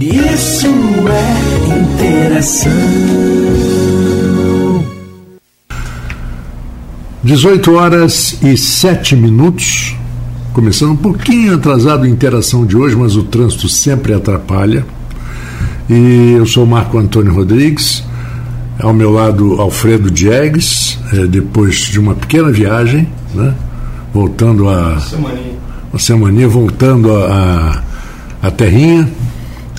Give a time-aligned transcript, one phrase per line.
[0.00, 2.72] Isso é interação.
[7.22, 9.94] 18 horas e 7 minutos.
[10.54, 14.86] Começando um pouquinho atrasado a interação de hoje, mas o trânsito sempre atrapalha.
[15.90, 18.02] E eu sou Marco Antônio Rodrigues,
[18.78, 23.54] ao meu lado Alfredo Diegues, é, depois de uma pequena viagem, né?
[24.14, 24.98] voltando a.
[24.98, 25.60] Semaninha.
[25.92, 27.82] Uma semaninha, voltando a,
[28.42, 29.06] a, a terrinha.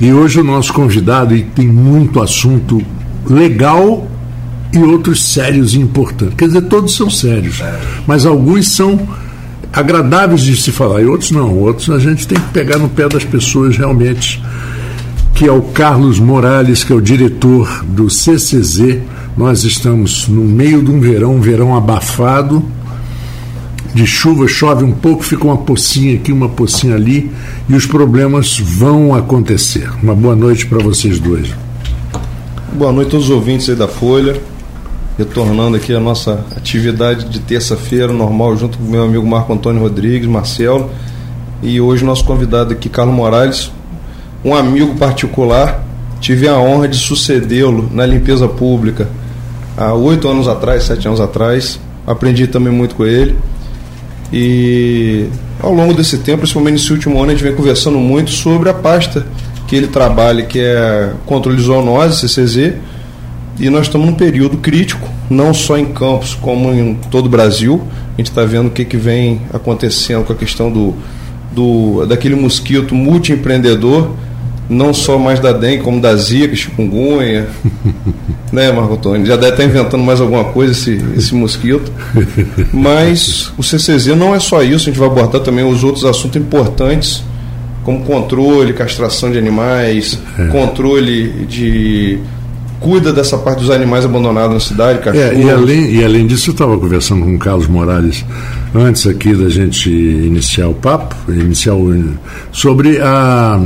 [0.01, 2.81] E hoje o nosso convidado, e tem muito assunto
[3.29, 4.09] legal
[4.73, 6.33] e outros sérios e importantes.
[6.35, 7.61] Quer dizer, todos são sérios,
[8.07, 8.99] mas alguns são
[9.71, 11.55] agradáveis de se falar e outros não.
[11.55, 14.41] Outros a gente tem que pegar no pé das pessoas realmente.
[15.35, 19.01] Que é o Carlos Morales, que é o diretor do CCZ.
[19.37, 22.65] Nós estamos no meio de um verão, um verão abafado,
[23.93, 27.31] de chuva, chove um pouco, fica uma pocinha aqui, uma pocinha ali,
[27.67, 29.89] e os problemas vão acontecer.
[30.01, 31.53] Uma boa noite para vocês dois.
[32.73, 34.41] Boa noite a todos os ouvintes aí da Folha.
[35.17, 40.27] Retornando aqui a nossa atividade de terça-feira normal, junto com meu amigo Marco Antônio Rodrigues,
[40.27, 40.89] Marcelo.
[41.61, 43.71] E hoje nosso convidado aqui, Carlos Morales,
[44.43, 45.85] um amigo particular.
[46.21, 49.09] Tive a honra de sucedê-lo na limpeza pública
[49.75, 51.79] há oito anos atrás, sete anos atrás.
[52.07, 53.37] Aprendi também muito com ele.
[54.31, 55.27] E
[55.59, 58.73] ao longo desse tempo, principalmente nesse último ano, a gente vem conversando muito sobre a
[58.73, 59.25] pasta
[59.67, 62.73] que ele trabalha, que é controle zoonose, CCZ,
[63.59, 67.81] e nós estamos num período crítico, não só em Campos, como em todo o Brasil.
[68.13, 70.95] A gente está vendo o que, que vem acontecendo com a questão do,
[71.51, 74.11] do daquele mosquito multiempreendedor,
[74.69, 77.47] não só mais da dengue, como da zika, chikungunya.
[78.51, 79.25] né, Marco Antônio?
[79.25, 81.91] Já deve estar inventando mais alguma coisa esse, esse mosquito.
[82.73, 86.41] Mas o CCZ não é só isso, a gente vai abordar também os outros assuntos
[86.41, 87.23] importantes,
[87.83, 90.47] como controle, castração de animais, É.
[90.47, 92.19] controle de
[92.79, 95.45] cuida dessa parte dos animais abandonados na cidade, É, cachorros.
[95.45, 98.25] e, além, e além disso, eu estava conversando com o Carlos Morales
[98.73, 102.13] antes aqui da gente iniciar o papo, iniciar o,
[102.51, 103.59] sobre a,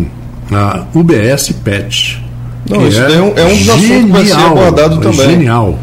[0.52, 2.24] a UBS PET.
[2.70, 5.30] Não, isso daí é um- é um dos assuntos que vai ser abordado também.
[5.30, 5.80] Genial.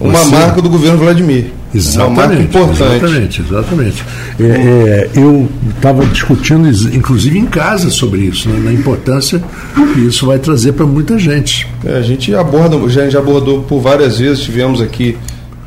[0.00, 1.46] Uma Você- marca do governo Vladimir.
[1.74, 2.82] uma marca Exatamente, importante.
[3.04, 4.04] exatamente, exatamente.
[4.40, 9.42] É, é, eu estava discutindo, inclusive em casa, sobre isso, né, na importância
[9.94, 11.66] que isso vai trazer para muita gente.
[11.84, 15.16] É, a gente aborda, já, já abordou por várias vezes, tivemos aqui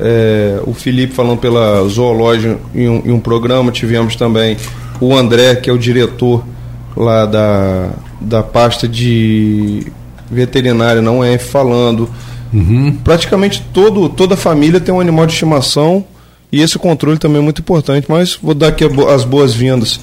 [0.02, 4.56] é, o Felipe falando pela zoológica em um, em um programa, tivemos também
[5.00, 6.42] o André, que é o diretor
[6.96, 7.90] lá da,
[8.20, 9.86] da pasta de
[10.30, 12.08] veterinária, não é falando.
[13.04, 16.04] Praticamente todo, toda família tem um animal de estimação
[16.52, 20.00] e esse controle também é muito importante, mas vou dar aqui as boas-vindas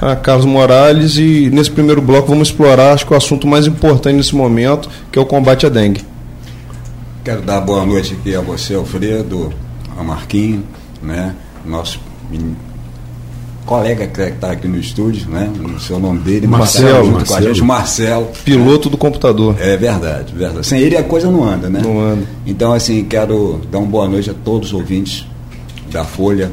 [0.00, 4.16] a Carlos Morales e nesse primeiro bloco vamos explorar acho que o assunto mais importante
[4.16, 6.04] nesse momento, que é o combate à dengue.
[7.22, 9.52] Quero dar boa noite aqui a você, Alfredo,
[9.96, 10.64] a Marquinho,
[11.00, 11.36] né?
[11.64, 12.00] Nosso
[13.64, 15.50] colega que está aqui no estúdio, né?
[15.76, 17.54] O seu nome dele, Marcelo, junto com a Marcelo.
[17.54, 18.28] gente, Marcelo.
[18.44, 19.56] Piloto do computador.
[19.58, 20.66] É verdade, verdade.
[20.66, 21.80] Sem ele a coisa não anda, né?
[21.82, 22.24] Não anda.
[22.46, 25.26] Então, assim, quero dar uma boa noite a todos os ouvintes
[25.90, 26.50] da Folha.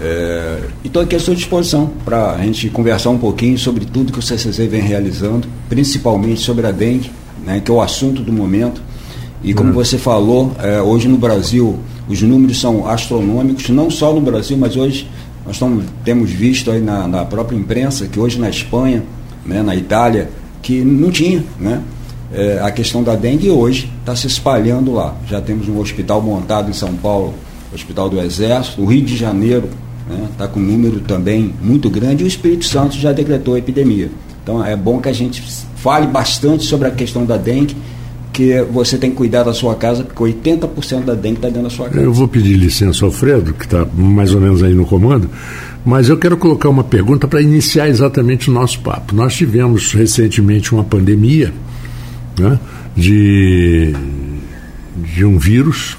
[0.00, 4.12] É, e estou aqui à sua disposição para a gente conversar um pouquinho sobre tudo
[4.12, 7.10] que o CCZ vem realizando, principalmente sobre a dengue,
[7.44, 8.82] né, que é o assunto do momento.
[9.42, 14.20] E como você falou, é, hoje no Brasil os números são astronômicos, não só no
[14.20, 15.08] Brasil, mas hoje
[15.46, 15.60] nós
[16.04, 19.02] temos visto aí na, na própria imprensa que hoje na Espanha,
[19.44, 20.28] né, na Itália,
[20.60, 21.82] que não tinha né,
[22.32, 25.14] é, a questão da dengue hoje está se espalhando lá.
[25.28, 27.34] Já temos um hospital montado em São Paulo,
[27.72, 29.68] Hospital do Exército, o Rio de Janeiro
[30.30, 34.10] está com um número também muito grande e o Espírito Santo já decretou a epidemia.
[34.42, 35.42] Então é bom que a gente
[35.76, 37.76] fale bastante sobre a questão da dengue,
[38.36, 41.70] que você tem que cuidar da sua casa, porque 80% da dengue está dentro da
[41.70, 42.04] sua casa.
[42.04, 45.30] Eu vou pedir licença ao Alfredo, que está mais ou menos aí no comando,
[45.82, 49.14] mas eu quero colocar uma pergunta para iniciar exatamente o nosso papo.
[49.14, 51.50] Nós tivemos recentemente uma pandemia
[52.38, 52.60] né,
[52.94, 53.94] de,
[55.14, 55.96] de um vírus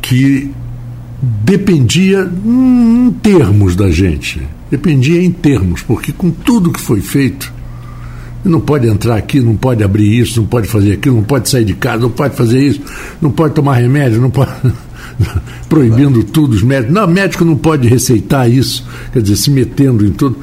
[0.00, 0.48] que
[1.20, 4.40] dependia em termos da gente.
[4.70, 7.52] Dependia em termos, porque com tudo que foi feito,
[8.48, 11.64] não pode entrar aqui, não pode abrir isso, não pode fazer aquilo, não pode sair
[11.64, 12.80] de casa, não pode fazer isso,
[13.20, 14.50] não pode tomar remédio, não pode.
[15.68, 16.94] proibindo tudo, os médicos.
[16.94, 20.36] Não, médico não pode receitar isso, quer dizer, se metendo em tudo.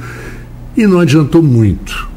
[0.76, 2.10] E não adiantou muito.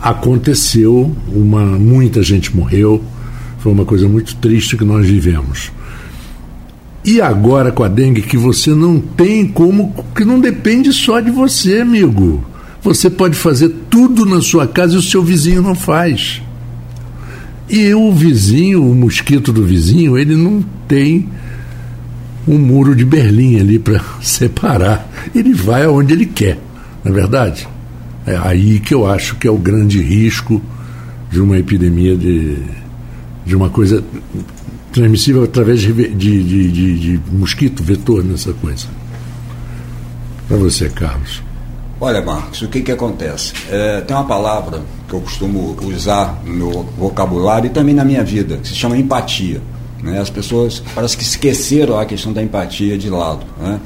[0.00, 3.02] Aconteceu, uma, muita gente morreu,
[3.58, 5.72] foi uma coisa muito triste que nós vivemos.
[7.04, 11.30] E agora com a dengue que você não tem como, que não depende só de
[11.30, 12.44] você, amigo.
[12.86, 16.40] Você pode fazer tudo na sua casa e o seu vizinho não faz.
[17.68, 21.28] E o vizinho, o mosquito do vizinho, ele não tem
[22.46, 25.10] um muro de Berlim ali para separar.
[25.34, 26.60] Ele vai aonde ele quer,
[27.02, 27.66] não é verdade?
[28.24, 30.62] É aí que eu acho que é o grande risco
[31.28, 32.56] de uma epidemia de,
[33.44, 34.00] de uma coisa
[34.92, 38.86] transmissível através de, de, de, de mosquito, vetor nessa coisa.
[40.46, 41.45] Para você, Carlos.
[41.98, 43.54] Olha, Marcos, o que, que acontece?
[43.70, 48.22] É, tem uma palavra que eu costumo usar no meu vocabulário e também na minha
[48.22, 49.62] vida, que se chama empatia.
[50.02, 50.20] Né?
[50.20, 53.46] As pessoas parece que esqueceram a questão da empatia de lado.
[53.58, 53.80] Né?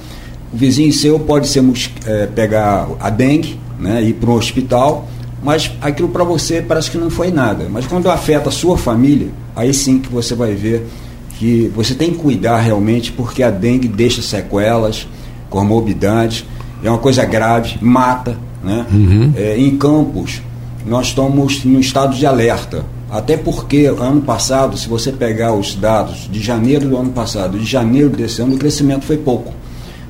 [0.52, 1.62] O vizinho seu pode ser
[2.04, 5.08] é, pegar a dengue, né, ir para um hospital,
[5.40, 7.68] mas aquilo para você parece que não foi nada.
[7.70, 10.84] Mas quando afeta a sua família, aí sim que você vai ver
[11.38, 15.06] que você tem que cuidar realmente, porque a dengue deixa sequelas,
[15.48, 16.44] comorbidades
[16.82, 18.36] é uma coisa grave, mata.
[18.62, 18.86] Né?
[18.92, 19.32] Uhum.
[19.36, 20.40] É, em Campos,
[20.86, 22.84] nós estamos em um estado de alerta.
[23.10, 27.64] Até porque, ano passado, se você pegar os dados de janeiro do ano passado de
[27.64, 29.52] janeiro desse ano, o crescimento foi pouco.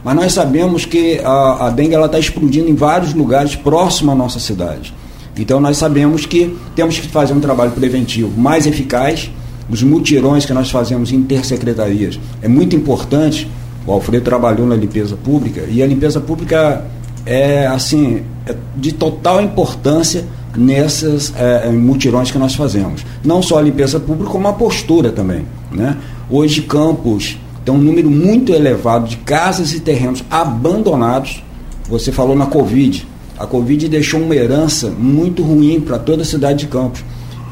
[0.04, 4.38] Mas nós sabemos que a, a dengue está explodindo em vários lugares próximos à nossa
[4.38, 4.94] cidade.
[5.36, 9.30] Então nós sabemos que temos que fazer um trabalho preventivo mais eficaz.
[9.68, 13.48] Os mutirões que nós fazemos em intersecretarias é muito importante
[13.90, 16.84] o Alfredo trabalhou na limpeza pública e a limpeza pública
[17.26, 20.24] é assim é de total importância
[20.56, 23.04] nessas é, mutirões que nós fazemos.
[23.24, 25.44] Não só a limpeza pública, como a postura também.
[25.72, 25.96] Né?
[26.28, 31.42] Hoje, Campos tem um número muito elevado de casas e terrenos abandonados.
[31.88, 33.06] Você falou na Covid.
[33.38, 37.02] A Covid deixou uma herança muito ruim para toda a cidade de Campos,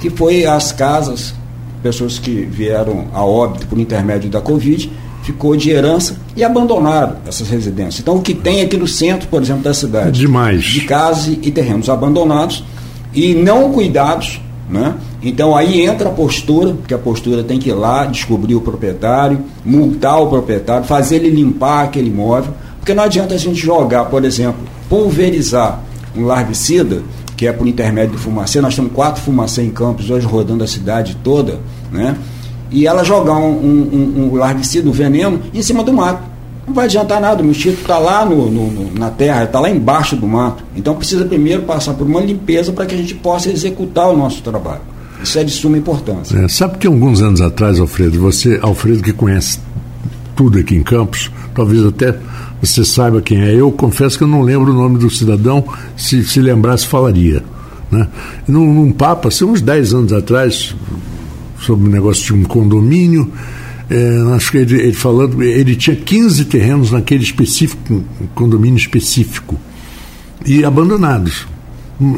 [0.01, 1.35] que foi as casas,
[1.83, 4.91] pessoas que vieram a óbito por intermédio da Covid,
[5.29, 8.01] ficou de herança e abandonaram essas residências.
[8.01, 10.65] Então, o que tem aqui no centro, por exemplo, da cidade, Demais.
[10.65, 12.65] de casas e terrenos abandonados
[13.13, 14.41] e não cuidados,
[14.71, 14.95] né?
[15.23, 19.41] Então aí entra a postura, porque a postura tem que ir lá, descobrir o proprietário,
[19.65, 24.25] multar o proprietário, fazer ele limpar aquele imóvel, porque não adianta a gente jogar, por
[24.25, 25.83] exemplo, pulverizar
[26.17, 27.03] um larvicida,
[27.37, 30.67] que é por intermédio do fumacê, nós temos quatro fumacê em campos hoje rodando a
[30.67, 31.59] cidade toda,
[31.93, 32.17] né?
[32.71, 36.23] E ela jogar um, um, um larvicida, um veneno, em cima do mato.
[36.67, 40.15] Não vai adiantar nada, o mosquito está lá no, no, na terra, está lá embaixo
[40.17, 40.63] do mato.
[40.77, 44.43] Então precisa primeiro passar por uma limpeza para que a gente possa executar o nosso
[44.43, 44.83] trabalho.
[45.23, 46.39] Isso é de suma importância.
[46.39, 49.59] É, sabe que alguns anos atrás, Alfredo, você, Alfredo que conhece
[50.37, 52.15] tudo aqui em Campos, talvez até
[52.61, 53.55] você saiba quem é.
[53.55, 55.65] Eu confesso que eu não lembro o nome do cidadão,
[55.97, 57.43] se, se lembrasse falaria.
[57.91, 58.07] Né?
[58.47, 60.75] Num, num papo, assim, uns 10 anos atrás,
[61.61, 63.31] sobre o negócio de um condomínio.
[63.91, 69.59] É, acho que ele, ele, falando, ele tinha 15 terrenos naquele específico, condomínio específico,
[70.45, 71.47] e abandonados.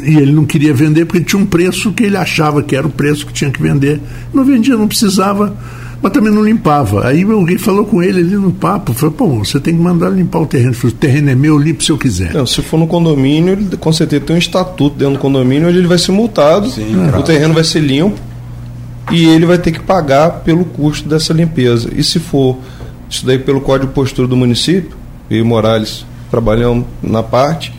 [0.03, 2.89] E ele não queria vender porque tinha um preço que ele achava que era o
[2.89, 3.99] preço que tinha que vender.
[4.31, 5.57] Não vendia, não precisava,
[6.01, 7.07] mas também não limpava.
[7.07, 10.41] Aí alguém falou com ele ali no papo, falou, pô, você tem que mandar limpar
[10.41, 10.73] o terreno.
[10.75, 12.31] Falei, o terreno é meu, limpo se eu quiser.
[12.31, 15.79] Não, se for no condomínio, ele com certeza tem um estatuto dentro do condomínio onde
[15.79, 18.30] ele vai ser multado, Sim, o terreno vai ser limpo
[19.11, 21.89] e ele vai ter que pagar pelo custo dessa limpeza.
[21.95, 22.57] E se for
[23.09, 24.97] isso daí pelo Código de Postura do município,
[25.29, 27.73] e Morales trabalhando na parte,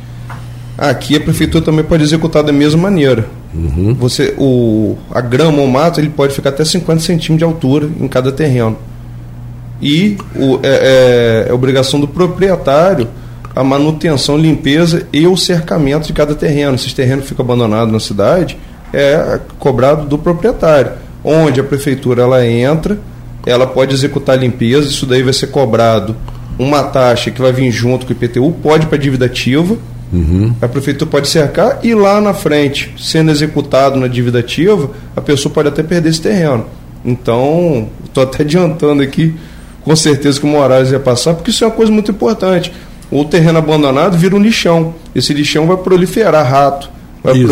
[0.77, 3.27] aqui a prefeitura também pode executar da mesma maneira.
[3.55, 3.95] Uhum.
[3.95, 8.09] Você, o, a grama ou mato ele pode ficar até 50 centímetros de altura em
[8.09, 8.79] cada terreno.
[9.81, 13.09] E o, é, é, é obrigação do proprietário
[13.55, 16.79] a manutenção, limpeza e o cercamento de cada terreno.
[16.79, 18.59] Se esse terreno fica abandonado na cidade,
[18.93, 20.93] é cobrado do proprietário
[21.25, 22.99] onde a prefeitura ela entra,
[23.47, 26.17] ela pode executar a limpeza, isso daí vai ser cobrado
[26.59, 29.77] uma taxa que vai vir junto com o IPTU, pode para dívida ativa,
[30.13, 30.55] uhum.
[30.61, 35.53] a prefeitura pode cercar e lá na frente, sendo executado na dívida ativa, a pessoa
[35.53, 36.67] pode até perder esse terreno.
[37.05, 39.35] Então, estou até adiantando aqui,
[39.83, 42.73] com certeza que o Moraes ia passar, porque isso é uma coisa muito importante.
[43.11, 44.95] O terreno abandonado vira um lixão.
[45.15, 46.89] Esse lixão vai proliferar rato,
[47.23, 47.45] Vai,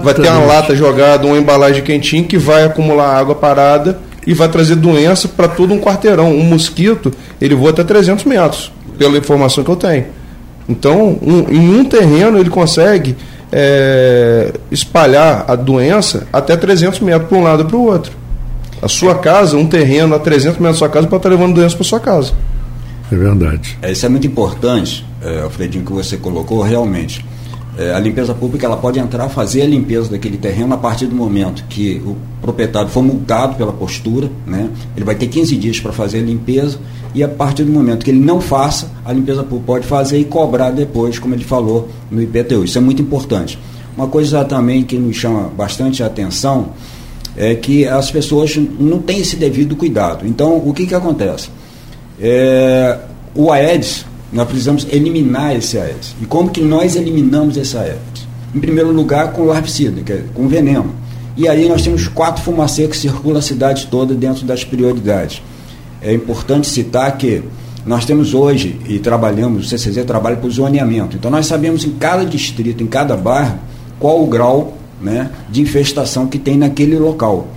[0.00, 4.48] vai ter uma lata jogada, uma embalagem quentinha que vai acumular água parada e vai
[4.48, 6.34] trazer doença para todo um quarteirão.
[6.34, 10.06] Um mosquito, ele voa até 300 metros, pela informação que eu tenho.
[10.68, 13.16] Então, um, em um terreno, ele consegue
[13.50, 18.12] é, espalhar a doença até 300 metros para um lado e para o outro.
[18.80, 21.76] A sua casa, um terreno a 300 metros da sua casa, pode estar levando doença
[21.76, 22.32] para sua casa.
[23.10, 23.78] É verdade.
[23.82, 27.24] É, isso é muito importante, é, Alfredinho, que você colocou, realmente.
[27.78, 31.14] É, a limpeza pública ela pode entrar, fazer a limpeza daquele terreno a partir do
[31.14, 34.68] momento que o proprietário for multado pela postura, né?
[34.94, 36.78] ele vai ter 15 dias para fazer a limpeza.
[37.14, 40.24] e a partir do momento que ele não faça, a limpeza pública pode fazer e
[40.24, 42.64] cobrar depois, como ele falou no IPTU.
[42.64, 43.58] Isso é muito importante.
[43.96, 46.70] Uma coisa também que nos chama bastante atenção
[47.36, 50.26] é que as pessoas não têm esse devido cuidado.
[50.26, 51.48] Então, o que, que acontece?
[52.20, 52.98] É,
[53.34, 56.14] o Aedes, nós precisamos eliminar esse Aedes.
[56.20, 58.26] E como que nós eliminamos esse Aedes?
[58.54, 60.94] Em primeiro lugar, com o herbicida, que é com veneno.
[61.36, 65.42] E aí nós temos quatro fumacês que circulam a cidade toda dentro das prioridades.
[66.00, 67.42] É importante citar que
[67.84, 71.16] nós temos hoje, e trabalhamos, o CCZ trabalha por zoneamento.
[71.16, 73.58] Então nós sabemos em cada distrito, em cada bairro,
[73.98, 77.48] qual o grau né, de infestação que tem naquele local.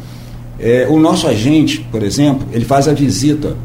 [0.60, 3.56] É, o nosso agente, por exemplo, ele faz a visita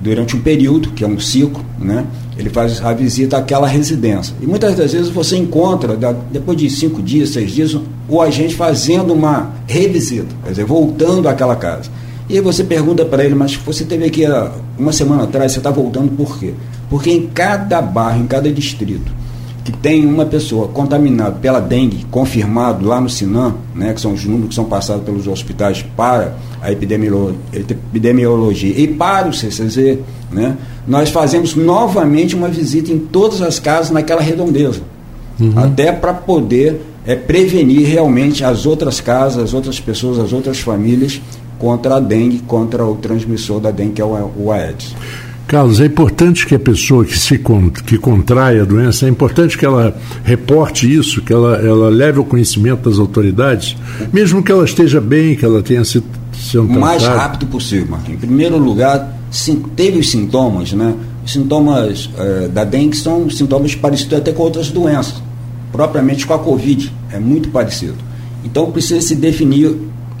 [0.00, 2.04] durante um período, que é um ciclo, né?
[2.38, 4.34] ele faz a visita àquela residência.
[4.40, 5.98] E muitas das vezes você encontra,
[6.30, 7.76] depois de cinco dias, seis dias,
[8.08, 11.90] o agente fazendo uma revisita, quer dizer, voltando àquela casa.
[12.28, 14.24] E aí você pergunta para ele, mas você teve aqui
[14.78, 16.54] uma semana atrás, você está voltando por quê?
[16.88, 19.10] Porque em cada bairro, em cada distrito,
[19.68, 24.24] que tem uma pessoa contaminada pela dengue, confirmado lá no Sinam, né, que são os
[24.24, 29.98] números que são passados pelos hospitais para a epidemiologia e para o CCZ,
[30.32, 30.56] né,
[30.86, 34.80] nós fazemos novamente uma visita em todas as casas naquela redondeza,
[35.38, 35.52] uhum.
[35.54, 41.20] até para poder é, prevenir realmente as outras casas, as outras pessoas, as outras famílias
[41.58, 44.94] contra a dengue, contra o transmissor da dengue, que é o, o Aedes.
[45.48, 47.40] Carlos, é importante que a pessoa que se
[47.86, 52.24] que contrai a doença, é importante que ela reporte isso, que ela, ela leve ao
[52.24, 53.74] conhecimento das autoridades,
[54.12, 56.04] mesmo que ela esteja bem, que ela tenha sido
[56.54, 58.22] o mais rápido possível, Marquinhos.
[58.22, 60.94] Em primeiro lugar, sim, teve os sintomas, né?
[61.24, 65.14] Os sintomas é, da dengue são sintomas parecidos até com outras doenças,
[65.72, 67.96] propriamente com a Covid, é muito parecido.
[68.44, 69.74] Então precisa se definir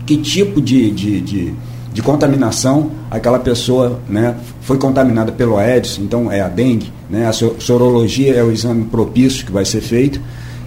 [0.06, 1.54] que tipo de, de, de
[1.98, 7.32] de contaminação, aquela pessoa né, foi contaminada pelo Aedes, então é a dengue, né, a
[7.32, 10.20] sorologia é o exame propício que vai ser feito,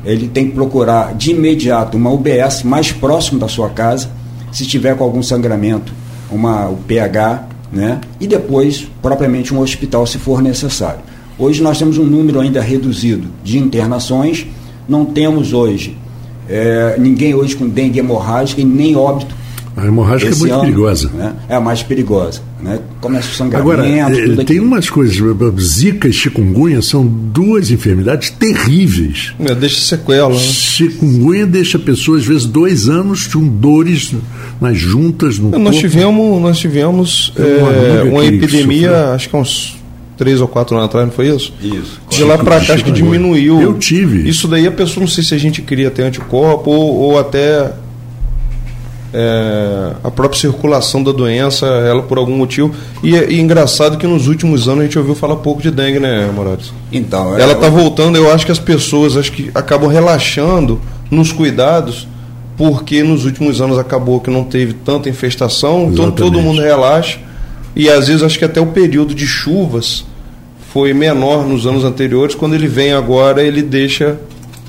[0.04, 4.10] ele tem que procurar de imediato uma UBS mais próximo da sua casa,
[4.52, 5.94] se tiver com algum sangramento,
[6.30, 11.00] uma o pH, né, e depois propriamente um hospital se for necessário.
[11.40, 14.46] Hoje nós temos um número ainda reduzido de internações,
[14.86, 15.98] não temos hoje
[16.50, 19.34] é, ninguém hoje com dengue hemorrágica e nem óbito
[19.76, 21.10] a hemorrágica Esse é muito ano, perigosa.
[21.14, 22.42] Né, é a mais perigosa.
[22.62, 22.80] Né?
[23.00, 23.72] Começa o sangramento.
[23.72, 25.18] Agora, é, tem umas coisas.
[25.60, 29.34] Zika e chikungunya são duas enfermidades terríveis.
[29.40, 30.34] É, deixa sequela.
[30.34, 30.40] Né?
[30.40, 34.14] Chikungunya deixa pessoas, às vezes, dois anos com dores
[34.60, 35.80] nas juntas, no nós corpo.
[35.80, 39.82] Tivemos, nós tivemos é, uma, uma epidemia, acho que há uns
[40.18, 41.52] três ou quatro anos atrás, não foi isso?
[41.64, 42.00] Isso.
[42.10, 43.60] De lá para cá acho que diminuiu.
[43.60, 44.30] Eu tive.
[44.30, 47.72] Isso daí a pessoa, não sei se a gente queria ter anticorpo ou, ou até
[49.14, 52.74] é, a própria circulação da doença, ela por algum motivo.
[53.04, 56.00] E, é, e engraçado que nos últimos anos a gente ouviu falar pouco de dengue,
[56.00, 56.74] né, Moraes?
[56.92, 61.32] Então, é, ela está voltando, eu acho que as pessoas acho que acabam relaxando nos
[61.32, 62.08] cuidados,
[62.58, 66.02] porque nos últimos anos acabou que não teve tanta infestação, Exatamente.
[66.02, 67.20] então todo mundo relaxa.
[67.76, 70.06] E às vezes acho que até o período de chuvas
[70.74, 74.18] foi menor nos anos anteriores, quando ele vem agora, ele deixa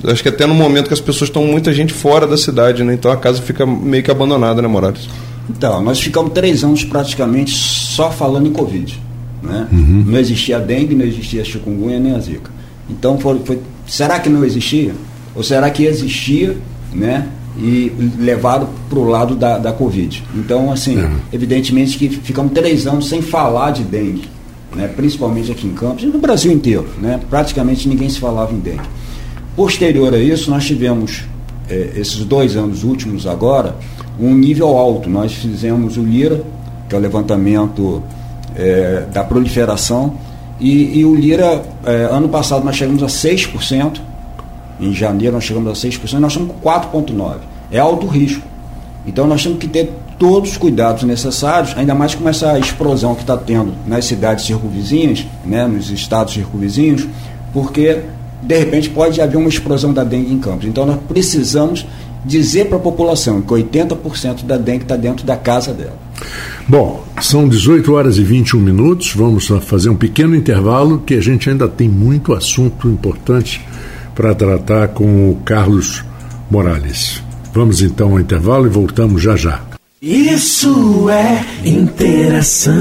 [0.05, 2.93] Acho que até no momento que as pessoas estão muita gente fora da cidade, né?
[2.93, 5.07] Então a casa fica meio que abandonada, né, Morales?
[5.49, 8.99] Então, nós ficamos três anos praticamente só falando em Covid.
[9.41, 9.67] Né?
[9.71, 10.03] Uhum.
[10.07, 12.49] Não existia dengue, não existia chikungunya nem a zika.
[12.89, 14.93] Então, foi, foi, será que não existia?
[15.35, 16.55] Ou será que existia,
[16.93, 17.27] né?
[17.57, 20.23] E levado para o lado da, da Covid.
[20.35, 21.17] Então, assim, uhum.
[21.31, 24.23] evidentemente que ficamos três anos sem falar de dengue,
[24.75, 24.87] né?
[24.87, 26.87] principalmente aqui em Campos e no Brasil inteiro.
[26.99, 27.19] Né?
[27.29, 28.81] Praticamente ninguém se falava em dengue.
[29.55, 31.23] Posterior a isso, nós tivemos,
[31.69, 33.75] é, esses dois anos últimos agora,
[34.19, 35.09] um nível alto.
[35.09, 36.41] Nós fizemos o LIRA,
[36.89, 38.01] que é o levantamento
[38.55, 40.15] é, da proliferação,
[40.59, 43.99] e, e o LIRA, é, ano passado, nós chegamos a 6%,
[44.79, 47.37] em janeiro nós chegamos a 6%, nós estamos com 4,9%.
[47.71, 48.45] É alto risco.
[49.05, 53.21] Então nós temos que ter todos os cuidados necessários, ainda mais com essa explosão que
[53.21, 57.07] está tendo nas cidades circunvizinhas, né, nos estados circunvizinhos,
[57.51, 58.03] porque
[58.43, 60.65] de repente pode haver uma explosão da dengue em Campos.
[60.65, 61.85] Então nós precisamos
[62.25, 65.97] dizer para a população que 80% da dengue está dentro da casa dela.
[66.67, 69.13] Bom, são 18 horas e 21 minutos.
[69.13, 73.61] Vamos fazer um pequeno intervalo que a gente ainda tem muito assunto importante
[74.15, 76.03] para tratar com o Carlos
[76.49, 77.21] Morales.
[77.53, 79.61] Vamos então ao intervalo e voltamos já já.
[80.01, 82.73] Isso é interação.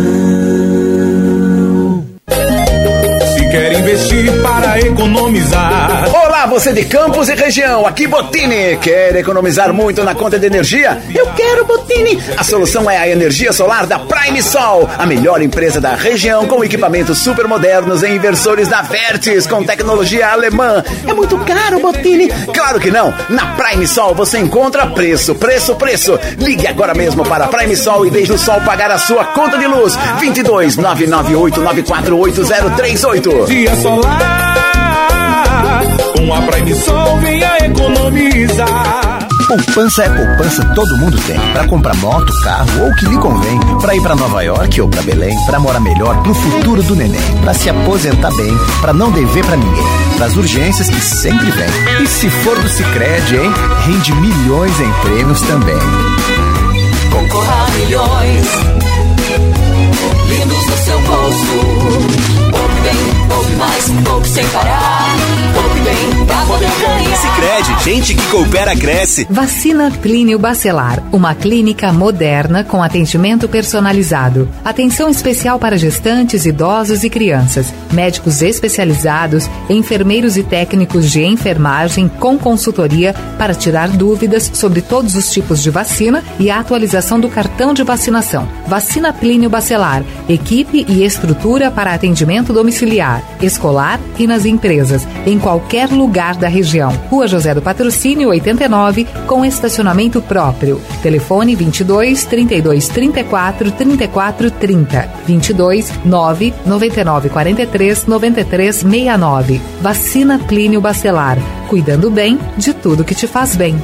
[3.82, 6.08] Investir para economizar.
[6.24, 8.76] Olá, você de Campos e região, aqui Botini.
[8.80, 11.02] Quer economizar muito na conta de energia?
[11.12, 12.16] Eu quero Botini.
[12.36, 16.62] A solução é a energia solar da Prime Sol, a melhor empresa da região com
[16.62, 20.84] equipamentos super modernos e inversores da Vertis com tecnologia alemã.
[21.04, 22.28] É muito caro, Botini?
[22.54, 23.12] Claro que não.
[23.28, 26.16] Na Prime Sol você encontra preço, preço, preço.
[26.38, 29.66] Ligue agora mesmo para Prime Sol e deixe o sol pagar a sua conta de
[29.66, 29.98] luz.
[30.20, 33.71] 22 998 9488038.
[33.72, 35.34] Dia solar,
[36.14, 39.26] com a Prime Sol venha economizar.
[39.48, 41.40] Poupança é poupança, todo mundo tem.
[41.54, 43.58] Para comprar moto, carro ou o que lhe convém.
[43.80, 45.34] Para ir para Nova York ou para Belém.
[45.46, 47.22] Para morar melhor, pro futuro do neném.
[47.42, 49.86] Para se aposentar bem, para não dever para ninguém.
[50.18, 51.70] Para as urgências que sempre vem.
[52.02, 53.50] E se for do Sicredi, hein?
[53.86, 55.78] Rende milhões em prêmios também.
[57.10, 58.46] Concorra a milhões.
[60.28, 62.61] Lindos no seu bolso.
[62.82, 65.51] Poupe bem, poupe mais, poupe sem parar.
[65.82, 67.02] Bem, pra poder ganhar.
[67.16, 69.26] Sicredi, gente que coopera cresce.
[69.28, 74.48] Vacina Clínio Bacelar, uma clínica moderna com atendimento personalizado.
[74.64, 77.72] Atenção especial para gestantes, idosos e crianças.
[77.92, 85.30] Médicos especializados, enfermeiros e técnicos de enfermagem com consultoria para tirar dúvidas sobre todos os
[85.32, 88.48] tipos de vacina e a atualização do cartão de vacinação.
[88.66, 95.71] Vacina Plínio Bacelar, equipe e estrutura para atendimento domiciliar, escolar e nas empresas, em qualquer
[95.90, 96.92] lugar da região.
[97.08, 100.80] Rua José do Patrocínio 89, com estacionamento próprio.
[101.02, 105.10] Telefone 22 32 34 34 30.
[105.26, 109.60] 22 9 99 43 93 69.
[109.80, 111.38] Vacina Plínio Bacelar.
[111.68, 113.76] Cuidando bem de tudo que te faz bem.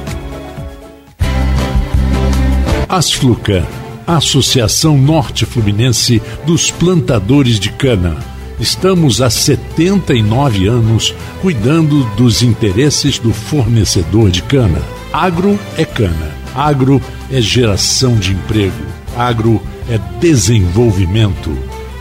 [2.87, 3.63] Asflucan,
[4.05, 8.38] Associação Norte Fluminense dos Plantadores de Cana.
[8.59, 14.81] Estamos há 79 anos cuidando dos interesses do fornecedor de cana.
[15.13, 17.01] Agro é cana, agro
[17.31, 18.85] é geração de emprego,
[19.15, 21.57] agro é desenvolvimento.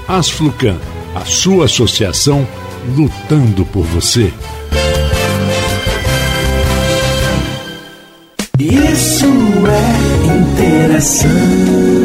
[0.09, 0.77] Asflucan,
[1.15, 2.47] a sua associação
[2.97, 4.33] lutando por você.
[8.59, 9.27] Isso
[9.67, 11.98] é interação.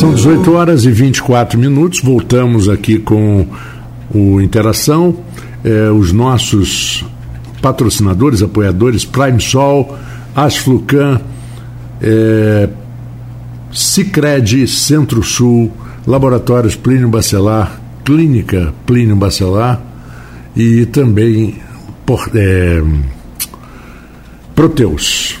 [0.00, 2.00] São 18 horas e 24 minutos.
[2.00, 3.46] Voltamos aqui com
[4.14, 5.14] o Interação.
[5.62, 7.04] Eh, os nossos
[7.60, 9.94] patrocinadores, apoiadores, Prime Sol,
[10.34, 11.20] Asflucan,
[12.00, 12.70] eh,
[13.70, 15.70] Cicred, Centro-Sul,
[16.06, 19.82] Laboratórios Plínio Bacelar, Clínica Plínio Bacelar
[20.56, 21.58] e também
[22.06, 22.82] por, eh,
[24.54, 25.38] Proteus.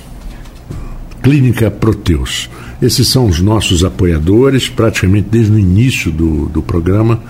[1.22, 2.50] Clínica Proteus.
[2.80, 7.20] Esses são os nossos apoiadores, praticamente desde o início do, do programa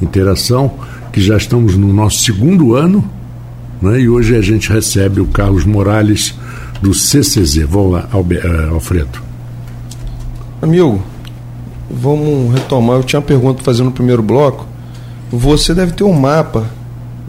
[0.00, 0.72] Interação,
[1.12, 3.04] que já estamos no nosso segundo ano,
[3.82, 4.00] né?
[4.00, 6.34] e hoje a gente recebe o Carlos Morales
[6.80, 7.66] do CCZ.
[7.68, 9.20] Vamos lá, eh, Alfredo.
[10.62, 11.02] Amigo,
[11.90, 12.96] vamos retomar.
[12.96, 14.66] Eu tinha uma pergunta para fazer no primeiro bloco.
[15.30, 16.66] Você deve ter um mapa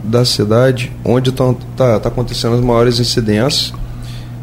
[0.02, 3.72] da cidade onde está tá, tá acontecendo as maiores incidências.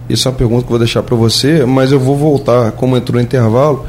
[0.09, 2.97] Isso é uma pergunta que eu vou deixar para você, mas eu vou voltar, como
[2.97, 3.85] entrou no intervalo,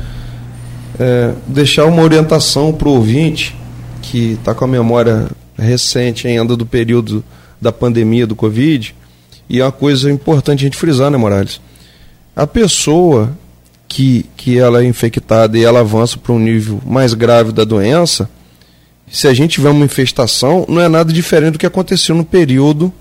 [0.98, 3.56] é, deixar uma orientação para o ouvinte
[4.02, 5.28] que está com a memória
[5.58, 7.24] recente ainda do período
[7.60, 8.94] da pandemia do Covid.
[9.48, 11.60] E é uma coisa importante a gente frisar, né, Morales?
[12.36, 13.36] A pessoa
[13.88, 18.30] que, que ela é infectada e ela avança para um nível mais grave da doença,
[19.10, 22.92] se a gente tiver uma infestação, não é nada diferente do que aconteceu no período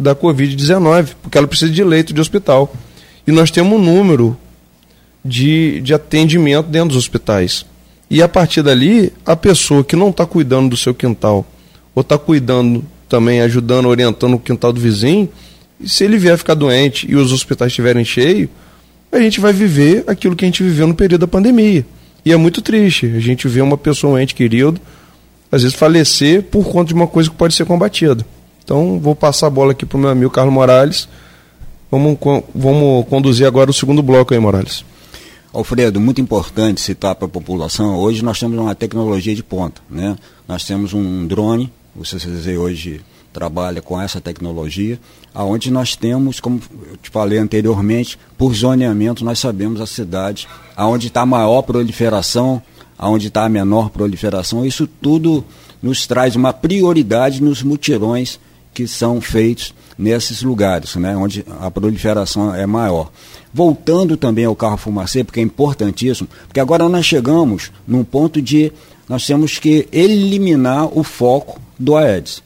[0.00, 2.72] da Covid-19, porque ela precisa de leito de hospital.
[3.26, 4.36] E nós temos um número
[5.24, 7.64] de, de atendimento dentro dos hospitais.
[8.10, 11.46] E a partir dali, a pessoa que não está cuidando do seu quintal,
[11.94, 15.28] ou está cuidando também, ajudando, orientando o quintal do vizinho,
[15.84, 18.48] se ele vier ficar doente e os hospitais estiverem cheios,
[19.12, 21.84] a gente vai viver aquilo que a gente viveu no período da pandemia.
[22.24, 24.80] E é muito triste a gente ver uma pessoa, um ente querido,
[25.50, 28.24] às vezes falecer por conta de uma coisa que pode ser combatida.
[28.70, 31.08] Então, vou passar a bola aqui para o meu amigo Carlos Morales.
[31.90, 32.16] Vamos,
[32.54, 34.84] vamos conduzir agora o segundo bloco aí, Morales.
[35.52, 40.16] Alfredo, muito importante citar para a população, hoje nós temos uma tecnologia de ponta, né?
[40.46, 43.00] Nós temos um drone, o CCZ hoje
[43.32, 45.00] trabalha com essa tecnologia,
[45.34, 51.08] aonde nós temos, como eu te falei anteriormente, por zoneamento nós sabemos a cidade, aonde
[51.08, 52.62] está a maior proliferação,
[52.96, 55.44] aonde está a menor proliferação, isso tudo
[55.82, 58.38] nos traz uma prioridade nos mutirões
[58.72, 63.10] que são feitos nesses lugares, né, onde a proliferação é maior.
[63.52, 68.72] Voltando também ao carro fumacê, porque é importantíssimo, porque agora nós chegamos num ponto de
[69.08, 72.42] nós temos que eliminar o foco do Aedes.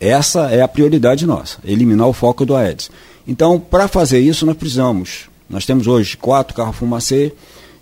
[0.00, 2.90] Essa é a prioridade nossa, eliminar o foco do Aedes.
[3.26, 5.28] Então, para fazer isso, nós precisamos.
[5.48, 7.32] Nós temos hoje quatro carros fumacê.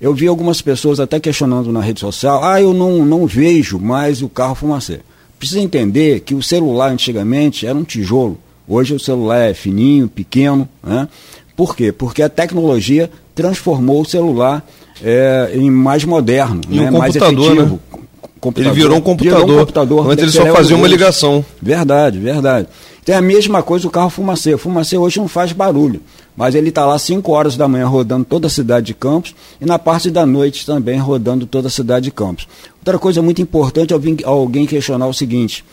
[0.01, 4.23] Eu vi algumas pessoas até questionando na rede social: ah, eu não, não vejo mais
[4.23, 5.01] o carro fumacê.
[5.39, 8.39] Precisa entender que o celular antigamente era um tijolo.
[8.67, 10.69] Hoje o celular é fininho, pequeno.
[10.83, 11.09] Né?
[11.55, 11.93] Por quê?
[11.93, 14.67] Porque a tecnologia transformou o celular
[15.03, 16.91] é, em mais moderno, E né?
[16.91, 17.55] um mais efetivo.
[17.55, 17.79] né?
[18.41, 18.73] Computador.
[18.73, 19.41] Ele virou um computador.
[19.41, 20.11] Virou um computador.
[20.11, 21.45] Antes ele só fazia uma ligação.
[21.61, 22.69] Verdade, verdade.
[23.03, 24.55] Então é a mesma coisa o carro fumacê.
[24.55, 26.01] O fumacê hoje não faz barulho,
[26.37, 29.65] mas ele está lá 5 horas da manhã rodando toda a cidade de Campos e
[29.65, 32.47] na parte da noite também rodando toda a cidade de Campos.
[32.79, 35.65] Outra coisa muito importante é alguém- questionar o seguinte: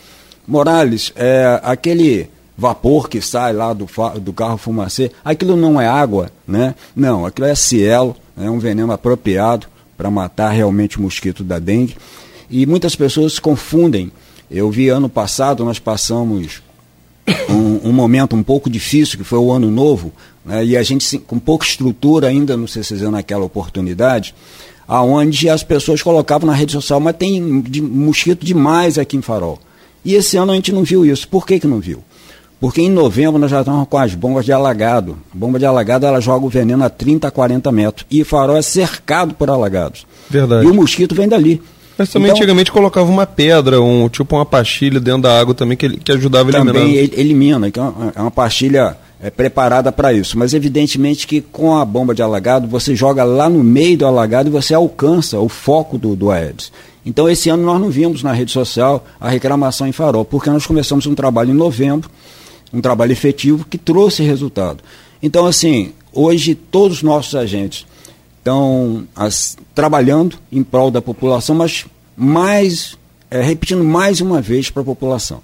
[0.47, 3.88] Morales, é, aquele vapor que sai lá do,
[4.21, 6.76] do carro fumacê, aquilo não é água, né?
[6.95, 11.95] Não, aquilo é cielo, é um veneno apropriado para matar realmente o mosquito da dengue.
[12.49, 14.12] E muitas pessoas confundem.
[14.49, 16.62] Eu vi ano passado, nós passamos
[17.49, 20.12] um, um momento um pouco difícil, que foi o ano novo,
[20.45, 24.34] né, e a gente com pouca estrutura ainda no CCZ naquela oportunidade,
[24.88, 29.60] aonde as pessoas colocavam na rede social, mas tem de- mosquito demais aqui em Farol.
[30.03, 31.27] E esse ano a gente não viu isso.
[31.27, 32.03] Por que, que não viu?
[32.60, 35.17] Porque em novembro nós já estamos com as bombas de alagado.
[35.34, 38.06] Bomba de alagado ela joga o veneno a 30, 40 metros.
[38.12, 40.06] E Farol é cercado por alagados.
[40.29, 40.65] Verdade.
[40.65, 41.62] E o mosquito vem dali.
[41.97, 45.77] Mas também Então- antigamente colocava uma pedra, um tipo uma pastilha dentro da água também
[45.77, 46.73] que, ele- que ajudava a eliminar.
[46.73, 50.38] também el- elimina, que é uma, é uma pastilha é, preparada para isso.
[50.38, 54.49] Mas evidentemente que com a bomba de alagado, você joga lá no meio do alagado
[54.49, 56.71] e você alcança o foco do, do Aedes.
[57.05, 60.65] Então esse ano nós não vimos na rede social a reclamação em farol, porque nós
[60.65, 62.09] começamos um trabalho em novembro,
[62.73, 64.83] um trabalho efetivo que trouxe resultado.
[65.21, 67.86] Então assim, hoje todos os nossos agentes
[68.39, 72.97] estão as- trabalhando em prol da população, mas mais,
[73.31, 75.41] é, repetindo mais uma vez para a população.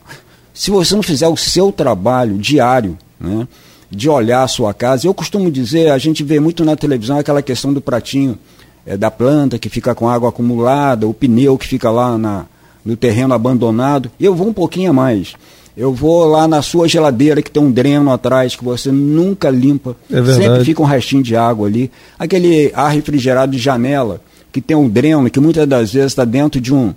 [0.53, 3.47] Se você não fizer o seu trabalho diário, né,
[3.89, 7.41] de olhar a sua casa, eu costumo dizer, a gente vê muito na televisão aquela
[7.41, 8.37] questão do pratinho
[8.85, 12.45] é, da planta que fica com água acumulada, o pneu que fica lá na,
[12.85, 14.11] no terreno abandonado.
[14.19, 15.33] Eu vou um pouquinho a mais.
[15.75, 19.95] Eu vou lá na sua geladeira que tem um dreno atrás que você nunca limpa.
[20.11, 20.43] É verdade.
[20.43, 21.89] Sempre fica um restinho de água ali.
[22.17, 24.21] Aquele ar refrigerado de janela
[24.51, 26.93] que tem um dreno que muitas das vezes está dentro de um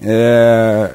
[0.00, 0.92] é,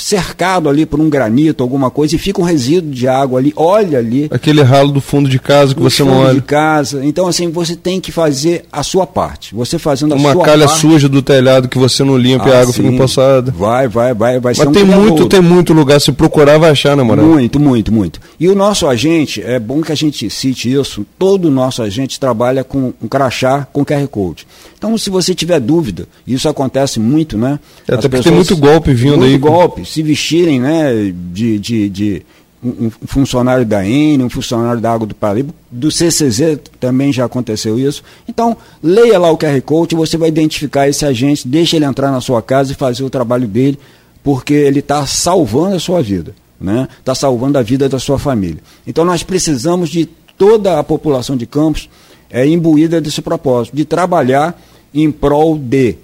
[0.00, 3.52] cercado ali por um granito, alguma coisa, e fica um resíduo de água ali.
[3.56, 4.28] Olha ali.
[4.30, 6.34] Aquele ralo do fundo de casa que você não fundo olha.
[6.34, 7.04] de casa.
[7.04, 9.54] Então, assim, você tem que fazer a sua parte.
[9.54, 10.80] Você fazendo a Uma sua calha parte.
[10.80, 12.94] suja do telhado que você não limpa e Ah, a água fica sim.
[12.94, 13.50] empoçada.
[13.56, 16.00] Vai, vai, vai, vai ser Mas um tem muito, tem muito lugar.
[16.00, 17.26] Se procurar, vai achar, né, Morado?
[17.28, 18.20] Muito, muito, muito.
[18.38, 22.18] E o nosso agente, é bom que a gente cite isso, todo o nosso agente
[22.18, 24.46] trabalha com um crachá com QR Code.
[24.80, 27.60] Então, se você tiver dúvida, isso acontece muito, né?
[27.86, 29.36] É, até porque tem muito golpe vindo muito aí.
[29.36, 32.22] golpe, se vestirem, né, de, de, de
[32.64, 37.78] um, funcionário da N, um funcionário da Água do Paraíba, do CCZ também já aconteceu
[37.78, 38.02] isso.
[38.26, 42.22] Então, leia lá o QR Code, você vai identificar esse agente, deixa ele entrar na
[42.22, 43.78] sua casa e fazer o trabalho dele,
[44.24, 46.88] porque ele está salvando a sua vida, né?
[46.98, 48.62] Está salvando a vida da sua família.
[48.86, 51.86] Então, nós precisamos de toda a população de Campos
[52.30, 54.60] é, imbuída desse propósito, de trabalhar
[54.94, 55.96] em prol de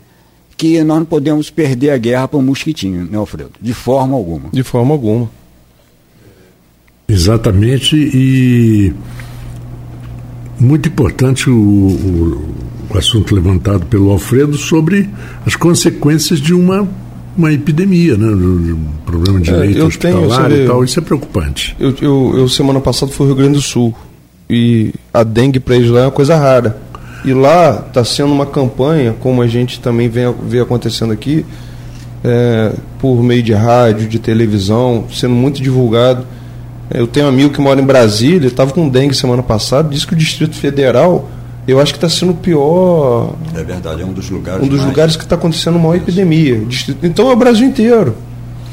[0.57, 3.53] que nós não podemos perder a guerra para o mosquitinho, né, Alfredo?
[3.61, 4.49] De forma alguma.
[4.53, 5.31] De forma alguma.
[7.09, 8.93] Exatamente, e
[10.59, 12.55] muito importante o, o,
[12.91, 15.09] o assunto levantado pelo Alfredo sobre
[15.45, 16.89] as consequências de uma,
[17.37, 18.27] uma epidemia, né?
[18.27, 21.77] do problema de É, eu tenho, hospitalar sabe, e tal, isso é preocupante.
[21.79, 23.95] Eu, eu, eu, semana passada, fui ao Rio Grande do Sul.
[24.49, 26.77] E a dengue para eles lá é uma coisa rara.
[27.25, 31.45] E lá está sendo uma campanha, como a gente também vê, vê acontecendo aqui,
[32.23, 36.25] é, por meio de rádio, de televisão, sendo muito divulgado.
[36.91, 40.07] É, Eu tenho um amigo que mora em Brasília, estava com dengue semana passada, disse
[40.07, 41.29] que o Distrito Federal,
[41.67, 44.63] eu acho que está sendo o pior, É verdade, é um dos lugares.
[44.63, 46.61] um dos mais- lugares que está acontecendo a maior epidemia.
[46.61, 48.15] Distrito- Então é o Brasil inteiro.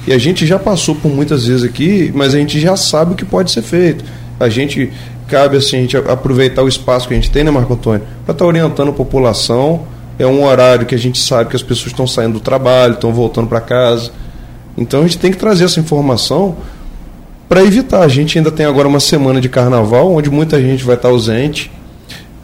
[0.06, 3.16] E a gente já passou por muitas vezes aqui, mas a gente já sabe o
[3.16, 4.04] que pode ser feito.
[4.40, 4.92] A gente
[5.34, 8.34] cabe assim, a gente aproveitar o espaço que a gente tem, né, Marco Antônio, para
[8.34, 9.82] estar orientando a população.
[10.19, 13.12] É um horário que a gente sabe que as pessoas estão saindo do trabalho, estão
[13.12, 14.12] voltando para casa.
[14.78, 16.56] Então a gente tem que trazer essa informação
[17.50, 18.04] para evitar.
[18.04, 21.72] A gente ainda tem agora uma semana de carnaval, onde muita gente vai estar ausente,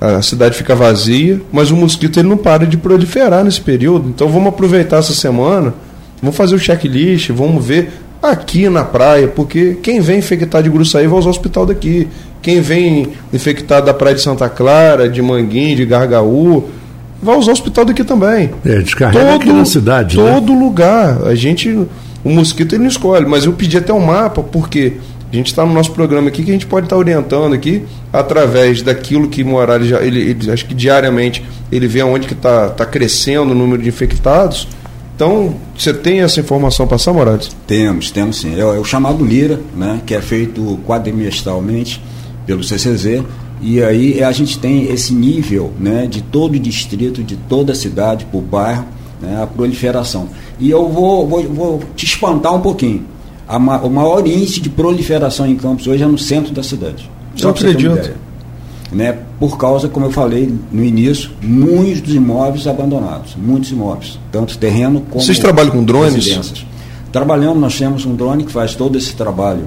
[0.02, 4.10] a cidade fica vazia, mas o mosquito ele não para de proliferar nesse período.
[4.10, 5.76] Então vamos aproveitar essa semana,
[6.20, 11.08] vamos fazer o checklist, vamos ver aqui na praia, porque quem vem infectado de Gruçaí
[11.08, 12.08] vai usar o hospital daqui.
[12.42, 16.70] Quem vem infectado da praia de Santa Clara, de Manguinhos, de Gargaú,
[17.22, 20.34] vai usar o hospital daqui também É, descarrega aqui na cidade, né?
[20.34, 21.24] todo lugar.
[21.26, 21.88] A gente, o
[22.24, 24.94] O mosquito ele não escolhe, mas eu pedi até um mapa, porque
[25.32, 28.82] a gente está no nosso programa aqui que a gente pode estar orientando aqui através
[28.82, 32.86] daquilo que Morales já, ele, ele acho que diariamente ele vê onde que está tá
[32.86, 34.68] crescendo o número de infectados.
[35.20, 37.52] Então, você tem essa informação para Morales?
[37.68, 38.56] Temos, temos sim.
[38.56, 42.02] É, é o chamado Lira, né, que é feito quadrimestralmente
[42.46, 43.24] pelo CCZ,
[43.60, 47.76] e aí a gente tem esse nível né, de todo o distrito, de toda a
[47.76, 48.86] cidade, por bairro,
[49.22, 50.30] né, a proliferação.
[50.58, 53.04] E eu vou, vou, vou te espantar um pouquinho.
[53.46, 57.12] Ma o maior índice de proliferação em campos hoje é no centro da cidade.
[57.36, 58.14] Só acredito.
[58.90, 65.02] Né, por causa, como eu falei no início, muitos imóveis abandonados, muitos imóveis, tanto terreno
[65.10, 66.16] como Vocês trabalham com drones?
[66.16, 66.66] residências.
[67.12, 69.66] Trabalhamos, nós temos um drone que faz todo esse trabalho,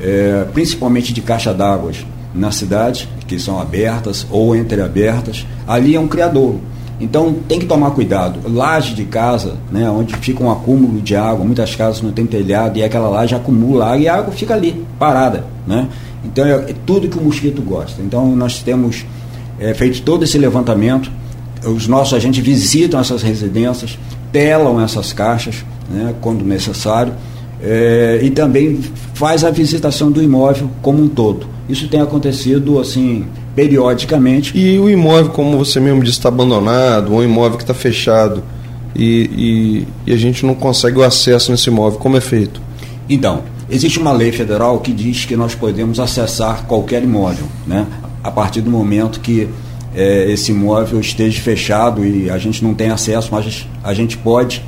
[0.00, 1.92] é, principalmente de caixa d'água
[2.34, 5.46] na cidade, que são abertas ou entreabertas.
[5.66, 6.56] Ali é um criador.
[7.00, 8.40] Então tem que tomar cuidado.
[8.48, 12.78] Laje de casa, né, onde fica um acúmulo de água, muitas casas não tem telhado
[12.78, 15.44] e aquela laje acumula água e a água fica ali, parada.
[15.66, 15.88] Né?
[16.24, 18.00] Então é, é tudo que o mosquito gosta.
[18.02, 19.04] Então nós temos
[19.58, 21.10] é, feito todo esse levantamento.
[21.64, 23.98] Os nossos agentes visitam essas residências,
[24.32, 27.12] telam essas caixas né, quando necessário.
[27.62, 28.80] É, e também
[29.14, 31.46] faz a visitação do imóvel como um todo.
[31.68, 34.56] Isso tem acontecido assim periodicamente.
[34.58, 38.42] E o imóvel, como você mesmo disse, está abandonado, ou um imóvel que está fechado
[38.94, 42.60] e, e, e a gente não consegue o acesso nesse imóvel, como é feito?
[43.08, 47.86] Então, existe uma lei federal que diz que nós podemos acessar qualquer imóvel, né?
[48.22, 49.48] a partir do momento que
[49.94, 54.62] é, esse imóvel esteja fechado e a gente não tem acesso, mas a gente pode,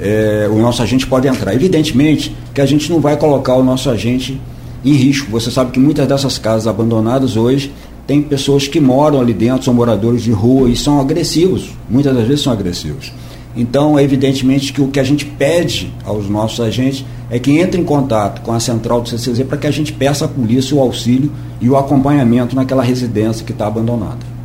[0.00, 1.52] é, o nosso agente pode entrar.
[1.54, 4.40] Evidentemente que a gente não vai colocar o nosso agente
[4.84, 5.30] em risco.
[5.32, 7.72] Você sabe que muitas dessas casas abandonadas hoje
[8.06, 12.26] tem pessoas que moram ali dentro, são moradores de rua e são agressivos, muitas das
[12.26, 13.12] vezes são agressivos.
[13.58, 17.84] Então, evidentemente que o que a gente pede aos nossos agentes é que entre em
[17.84, 21.32] contato com a central do CCZ para que a gente peça à polícia o auxílio
[21.60, 24.38] e o acompanhamento naquela residência que está abandonada.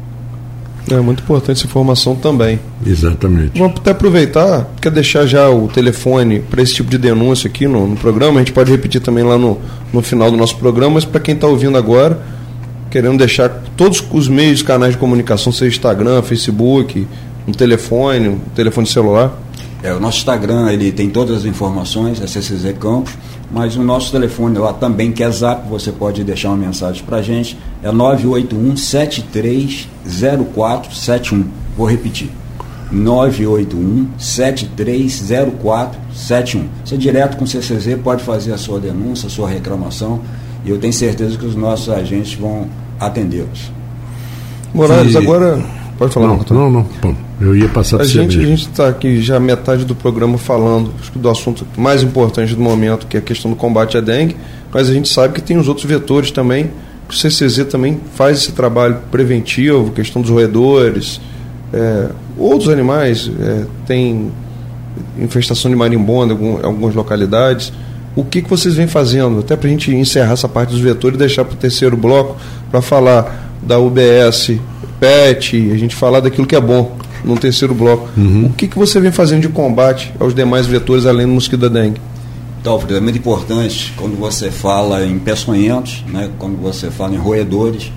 [0.90, 2.60] É muito importante essa informação também.
[2.84, 3.58] Exatamente.
[3.58, 7.88] Vamos até aproveitar, quer deixar já o telefone para esse tipo de denúncia aqui no,
[7.88, 9.60] no, programa, a gente pode repetir também lá no,
[9.94, 12.20] no final do nosso programa, mas para quem está ouvindo agora,
[12.90, 17.08] querendo deixar todos os meios, canais de comunicação, seja Instagram, Facebook,
[17.48, 19.38] um telefone, um telefone celular.
[19.82, 23.14] É, o nosso Instagram ele tem todas as informações, é CCZ Campos,
[23.52, 27.18] mas o nosso telefone lá também, que é Zap, você pode deixar uma mensagem para
[27.18, 31.46] a gente, é 981 730471.
[31.76, 32.30] Vou repetir.
[32.92, 36.70] 981 730471.
[36.86, 40.22] Você é direto com o CCZ pode fazer a sua denúncia, a sua reclamação,
[40.64, 43.70] e eu tenho certeza que os nossos agentes vão atendê-los.
[44.74, 45.18] Morales, e...
[45.18, 45.62] agora
[45.98, 47.18] Pode falar, não, não, não, não.
[47.40, 51.30] Eu ia passar a gente, a gente está aqui já metade do programa falando do
[51.30, 54.36] assunto mais importante do momento, que é a questão do combate à dengue,
[54.72, 56.72] mas a gente sabe que tem os outros vetores também.
[57.10, 61.22] O CCZ também faz esse trabalho preventivo, questão dos roedores,
[61.72, 64.32] é, outros animais, é, tem
[65.20, 67.72] infestação de marimbondo em algumas localidades.
[68.16, 69.40] O que, que vocês vêm fazendo?
[69.40, 72.38] Até para a gente encerrar essa parte dos vetores e deixar para o terceiro bloco
[72.72, 74.60] para falar da UBS
[75.04, 78.10] PET, a gente falar daquilo que é bom no terceiro bloco.
[78.16, 78.46] Uhum.
[78.46, 81.68] O que, que você vem fazendo de combate aos demais vetores além do mosquito da
[81.68, 82.00] dengue?
[82.62, 87.92] Então, é muito importante quando você fala em peçonhentos, né, quando você fala em roedores,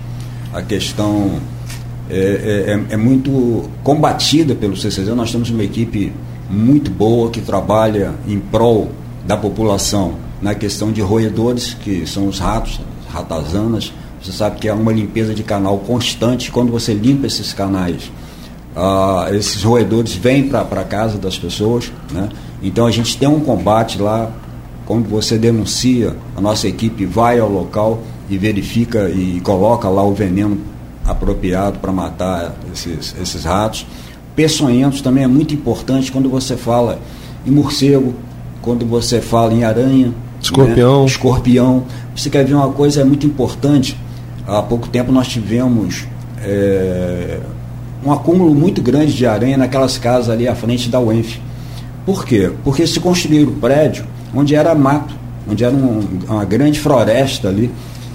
[0.53, 1.39] a questão
[2.09, 5.07] é, é, é muito combatida pelo CCZ.
[5.15, 6.11] Nós temos uma equipe
[6.49, 8.91] muito boa que trabalha em prol
[9.25, 14.73] da população na questão de roedores, que são os ratos, ratazanas, você sabe que é
[14.73, 16.51] uma limpeza de canal constante.
[16.51, 18.11] Quando você limpa esses canais,
[18.75, 21.91] ah, esses roedores vêm para a casa das pessoas.
[22.11, 22.29] Né?
[22.61, 24.31] Então a gente tem um combate lá.
[24.85, 30.13] Quando você denuncia, a nossa equipe vai ao local e verifica e coloca lá o
[30.13, 30.57] veneno
[31.05, 33.85] apropriado para matar esses, esses ratos.
[34.35, 36.99] Peçonhentos também é muito importante quando você fala
[37.45, 38.13] em morcego,
[38.61, 41.01] quando você fala em aranha, escorpião.
[41.01, 41.05] Né?
[41.05, 41.83] escorpião.
[42.15, 43.97] Você quer ver uma coisa é muito importante?
[44.47, 46.07] Há pouco tempo nós tivemos
[46.41, 47.37] é,
[48.05, 51.39] um acúmulo muito grande de aranha naquelas casas ali à frente da UENF.
[52.05, 52.51] Por quê?
[52.63, 55.13] Porque se construíram prédio onde era mato,
[55.49, 57.69] onde era um, uma grande floresta ali,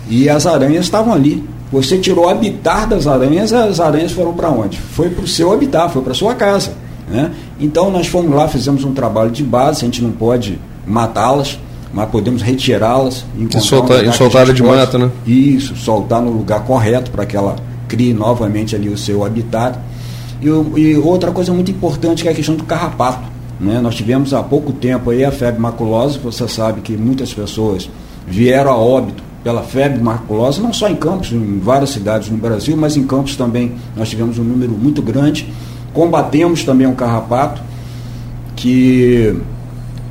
[0.09, 1.45] e as aranhas estavam ali.
[1.71, 4.79] Você tirou o habitat das aranhas, as aranhas foram para onde?
[4.79, 6.73] Foi para o seu habitat, foi para sua casa.
[7.09, 7.31] Né?
[7.61, 11.59] Então nós fomos lá, fizemos um trabalho de base, a gente não pode matá-las,
[11.93, 15.11] mas podemos retirá-las e soltar, um soltar de pode, mata, né?
[15.27, 19.79] Isso, soltar no lugar correto para que ela crie novamente ali o seu habitat.
[20.41, 23.31] E, e, outra coisa muito importante que é a questão do carrapato.
[23.61, 23.81] Né?
[23.81, 27.89] Nós tivemos há pouco tempo aí a febre maculosa, você sabe que muitas pessoas
[28.27, 32.77] vieram a óbito pela febre maculosa, não só em Campos, em várias cidades no Brasil,
[32.77, 35.53] mas em Campos também nós tivemos um número muito grande.
[35.93, 37.61] Combatemos também o carrapato,
[38.57, 39.37] que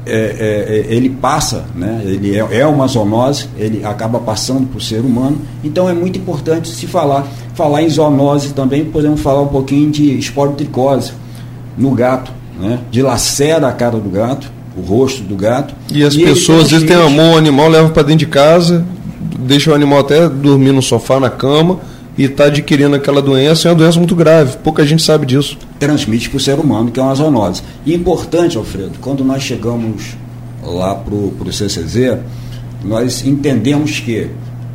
[0.05, 2.01] é, é, é, ele passa, né?
[2.03, 6.17] ele é, é, uma zoonose, ele acaba passando para o ser humano, então é muito
[6.17, 7.27] importante se falar.
[7.53, 11.13] Falar em zoonose também, podemos falar um pouquinho de esporotricose
[11.77, 12.79] no gato, né?
[12.89, 15.75] dilacera a cara do gato, o rosto do gato.
[15.91, 18.85] E as e pessoas às vezes têm amor ao animal, levam para dentro de casa,
[19.39, 21.79] deixam o animal até dormir no sofá, na cama,
[22.17, 25.57] e está adquirindo aquela doença, é uma doença muito grave, pouca gente sabe disso.
[25.79, 27.61] Transmite para o ser humano, que é uma zoonose.
[27.85, 30.15] E importante, Alfredo, quando nós chegamos
[30.63, 32.19] lá para o CCZ,
[32.83, 34.29] nós entendemos que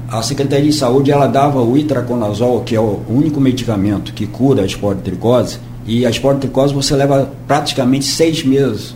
[0.09, 4.63] a Secretaria de Saúde ela dava o itraconazol, que é o único medicamento que cura
[4.63, 8.95] a esporotricose, e a esporotricose você leva praticamente seis meses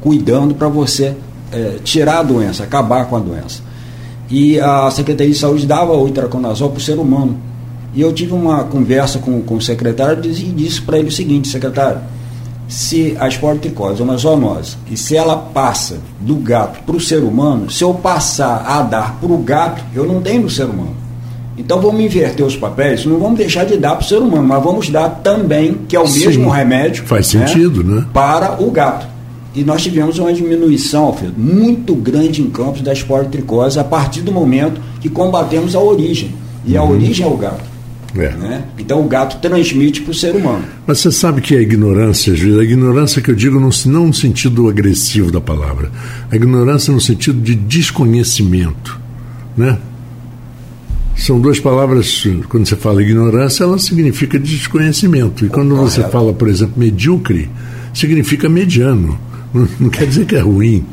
[0.00, 1.14] cuidando para você
[1.50, 3.62] é, tirar a doença, acabar com a doença.
[4.30, 7.38] E a Secretaria de Saúde dava o itraconazol para o ser humano.
[7.94, 11.48] E eu tive uma conversa com, com o secretário e disse para ele o seguinte,
[11.48, 12.00] secretário,
[12.66, 17.22] se a esporotricose é uma zoonose e se ela passa do gato para o ser
[17.22, 20.96] humano, se eu passar a dar para o gato, eu não tenho no ser humano.
[21.56, 24.62] Então vamos inverter os papéis, não vamos deixar de dar para o ser humano, mas
[24.62, 27.04] vamos dar também, que é o Sim, mesmo remédio.
[27.04, 28.04] Faz né, sentido, né?
[28.12, 29.06] Para o gato.
[29.54, 34.32] E nós tivemos uma diminuição, Alfredo, muito grande em campos da esporotricose a partir do
[34.32, 36.34] momento que combatemos a origem.
[36.66, 36.90] E a uhum.
[36.90, 37.73] origem é o gato.
[38.16, 38.30] É.
[38.30, 38.64] Né?
[38.78, 40.64] Então o gato transmite para o ser humano.
[40.86, 44.68] Mas você sabe que a ignorância, a ignorância que eu digo não, não no sentido
[44.68, 45.90] agressivo da palavra,
[46.30, 49.00] a ignorância no sentido de desconhecimento,
[49.56, 49.78] né?
[51.16, 55.46] São duas palavras, quando você fala ignorância, ela significa desconhecimento.
[55.46, 57.48] E quando você fala, por exemplo, medíocre,
[57.92, 59.18] significa mediano.
[59.52, 60.84] Não, não quer dizer que é ruim,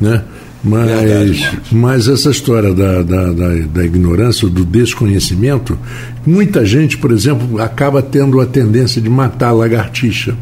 [0.00, 0.24] né?
[0.64, 5.78] Mas, Verdade, mas essa história da, da, da, da, ignorância, do desconhecimento,
[6.24, 10.34] muita gente, por exemplo, acaba tendo a tendência de matar a lagartixa.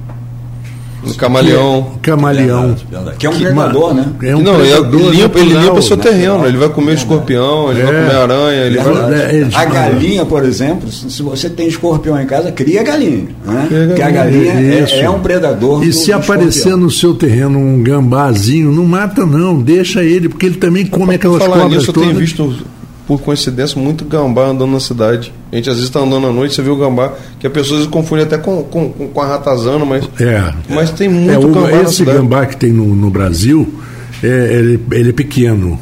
[1.04, 1.92] O camaleão.
[2.00, 2.76] Que é, camaleão.
[3.18, 4.06] Que é um predador, né?
[4.22, 7.70] É um não, predador ele, limpa, ele limpa o seu terreno, ele vai comer escorpião,
[7.70, 7.84] ele é.
[7.84, 9.14] vai comer aranha, ele vai...
[9.14, 13.28] É, a galinha, por exemplo, se você tem escorpião em casa, cria galinha.
[13.44, 13.86] Né?
[13.88, 15.84] Porque a galinha é, é, um predador.
[15.84, 16.78] E se aparecer escorpião.
[16.78, 21.42] no seu terreno um gambazinho, não mata não, deixa ele, porque ele também come aquelas
[21.42, 22.08] falar cobras nisso, todas.
[22.08, 22.54] Eu tenho visto
[23.06, 25.32] por coincidência, muito gambá andando na cidade.
[25.50, 27.74] A gente às vezes está andando à noite, você vê o gambá, que a pessoa
[27.74, 31.38] às vezes confunde até com, com, com a ratazana, mas, é, mas tem muito é,
[31.38, 33.72] o, gambá Esse gambá que tem no, no Brasil,
[34.22, 35.78] é, ele, ele é pequeno.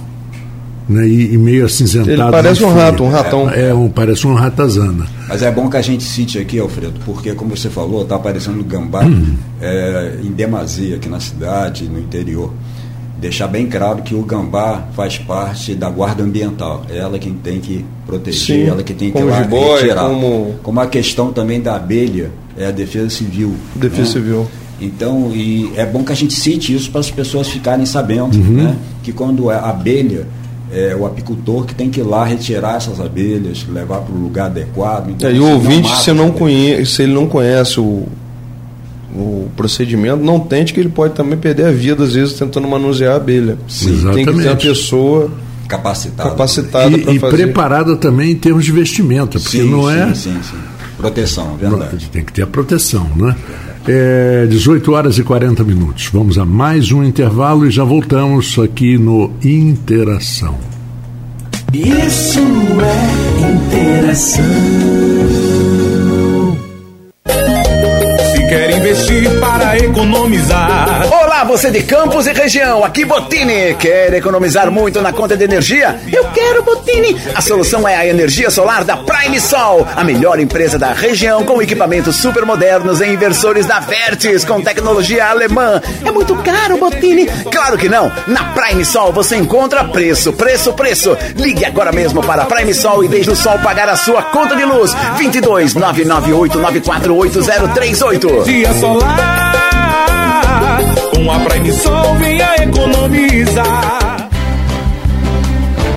[0.89, 2.11] Né, e, e, meio acinzentado.
[2.11, 3.49] Ele parece um rato, um ratão.
[3.49, 5.07] É, é, um, parece uma ratazana.
[5.29, 8.65] Mas é bom que a gente cite aqui, Alfredo, porque, como você falou, está aparecendo
[8.65, 9.37] gambá hum.
[9.61, 12.53] é, em demasia aqui na cidade, no interior
[13.21, 16.85] deixar bem claro que o gambá faz parte da guarda ambiental.
[16.89, 20.09] É ela quem tem que proteger, Sim, ela que tem que lá jiboia, retirar.
[20.09, 20.55] Como...
[20.63, 23.55] como a questão também da abelha é a defesa civil.
[23.77, 24.07] Defesa né?
[24.07, 24.47] civil.
[24.81, 28.65] Então, e é bom que a gente cite isso para as pessoas ficarem sabendo, uhum.
[28.65, 28.77] né?
[29.03, 30.27] Que quando é abelha,
[30.73, 34.47] é o apicultor que tem que ir lá retirar essas abelhas, levar para o lugar
[34.47, 35.11] adequado.
[35.11, 38.07] Então, é, e o ouvinte, se, não conhece, se ele não conhece o,
[39.15, 43.15] o procedimento, não tente que ele pode também perder a vida, às vezes, tentando manusear
[43.15, 43.59] a abelha.
[43.69, 45.31] Sim, Tem que ter uma pessoa
[45.69, 50.15] capacitada, capacitada e, e preparada também em termos de vestimenta, porque sim, não é.
[50.15, 50.57] Sim, sim, sim.
[50.97, 52.11] Proteção, verdade.
[52.13, 53.35] Tem que ter a proteção, né?
[53.89, 56.11] É 18 horas e 40 minutos.
[56.13, 60.59] Vamos a mais um intervalo e já voltamos aqui no Interação.
[61.73, 65.00] Isso é interação.
[69.41, 71.07] Para economizar.
[71.41, 73.75] Olá, você de Campos e região, aqui Botini.
[73.77, 75.99] Quer economizar muito na conta de energia?
[76.13, 77.17] Eu quero Botini.
[77.35, 81.63] A solução é a energia solar da Prime Sol, a melhor empresa da região com
[81.63, 85.81] equipamentos super modernos e inversores da Vertes com tecnologia alemã.
[86.05, 87.25] É muito caro, Botini?
[87.51, 88.13] Claro que não.
[88.27, 91.17] Na Prime Sol você encontra preço, preço, preço.
[91.37, 94.55] Ligue agora mesmo para a Prime Sol e deixe o sol pagar a sua conta
[94.55, 94.93] de luz.
[95.17, 98.45] 22 998 9488038.
[98.45, 99.51] Dia solar.
[101.15, 104.29] Com a Prime Sol venha economizar.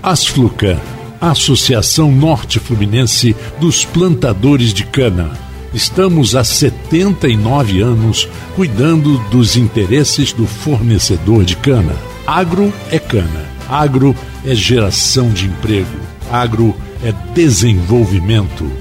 [0.01, 0.77] Asflucan,
[1.21, 5.31] Associação Norte Fluminense dos Plantadores de Cana.
[5.73, 11.95] Estamos há 79 anos cuidando dos interesses do fornecedor de cana.
[12.27, 14.15] Agro é cana, agro
[14.45, 15.97] é geração de emprego,
[16.31, 18.71] agro é desenvolvimento.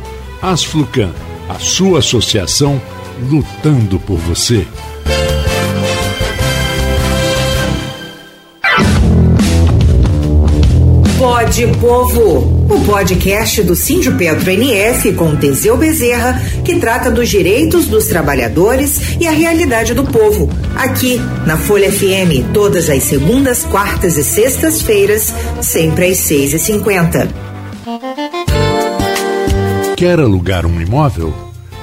[0.42, 1.12] Asflucan,
[1.48, 2.80] a sua associação
[3.30, 4.66] lutando por você.
[11.33, 17.87] Pode Povo, o podcast do Síndio Petro NF com Teseu Bezerra, que trata dos direitos
[17.87, 20.51] dos trabalhadores e a realidade do povo.
[20.76, 27.26] Aqui na Folha FM, todas as segundas, quartas e sextas-feiras, sempre às seis e cinquenta.
[29.97, 31.33] Quer alugar um imóvel?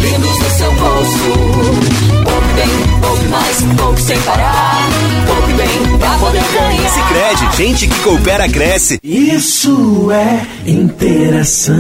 [0.01, 2.13] Lindos no seu bolso.
[2.55, 4.89] Bem, poupe mais, poupe sem parar.
[5.27, 6.91] Poupe bem pra poder ganhar.
[6.91, 9.01] Sicredi, gente que coopera cresce.
[9.03, 11.75] Isso é interação.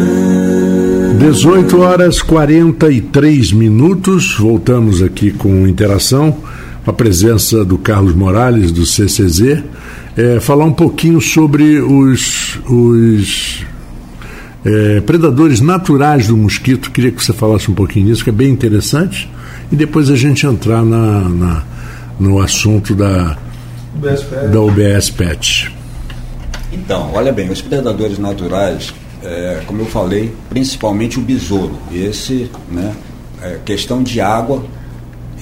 [1.18, 4.34] 18 horas 43 minutos.
[4.36, 6.36] Voltamos aqui com interação.
[6.86, 9.62] A presença do Carlos Morales, do CCZ.
[10.16, 13.64] É, falar um pouquinho sobre os, os
[14.64, 16.90] é, predadores naturais do mosquito.
[16.90, 19.28] Queria que você falasse um pouquinho nisso, que é bem interessante.
[19.73, 21.64] E depois a gente entrar na, na
[22.20, 23.37] no assunto da,
[24.51, 25.75] da UBS PET.
[26.73, 31.77] Então, olha bem, os predadores naturais, é, como eu falei, principalmente o besouro.
[31.93, 32.95] Esse, né,
[33.43, 34.64] é, questão de água,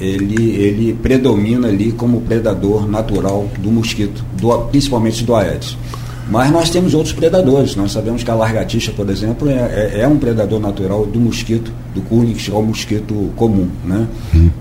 [0.01, 5.77] ele, ele predomina ali como predador natural do mosquito, do, principalmente do Aedes.
[6.31, 7.75] Mas nós temos outros predadores.
[7.75, 11.73] Nós sabemos que a largatixa, por exemplo, é, é, é um predador natural do mosquito,
[11.93, 13.69] do Culex, que é o mosquito comum.
[13.85, 14.07] Né?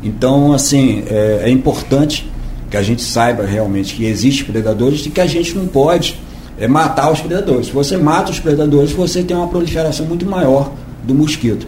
[0.02, 2.28] Então, assim, é, é importante
[2.72, 6.20] que a gente saiba realmente que existem predadores e que a gente não pode
[6.60, 7.68] é, matar os predadores.
[7.68, 10.72] Se você mata os predadores, você tem uma proliferação muito maior
[11.04, 11.68] do mosquito.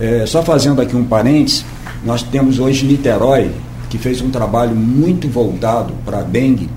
[0.00, 1.64] É, só fazendo aqui um parênteses,
[2.04, 3.50] nós temos hoje Niterói,
[3.88, 6.68] que fez um trabalho muito voltado para a dengue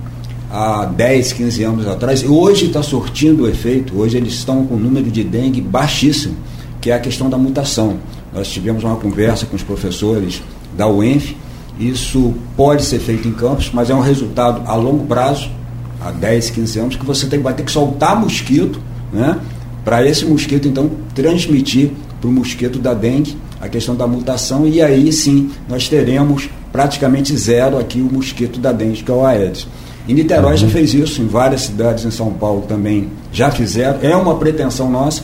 [0.52, 4.74] há 10, 15 anos atrás, e hoje está surtindo o efeito, hoje eles estão com
[4.74, 6.36] um número de dengue baixíssimo,
[6.78, 7.96] que é a questão da mutação.
[8.34, 10.42] Nós tivemos uma conversa com os professores
[10.76, 11.34] da UENF,
[11.80, 15.50] isso pode ser feito em campos, mas é um resultado a longo prazo,
[15.98, 18.78] há 10, 15 anos, que você tem, vai ter que soltar mosquito,
[19.10, 19.40] né?
[19.82, 21.90] Para esse mosquito, então, transmitir
[22.20, 27.34] para o mosquito da dengue a questão da mutação, e aí sim nós teremos praticamente
[27.36, 29.66] zero aqui o mosquito da dengue, que é o Aedes.
[30.08, 33.98] Em Niterói já fez isso, em várias cidades em São Paulo também já fizeram.
[34.02, 35.22] É uma pretensão nossa,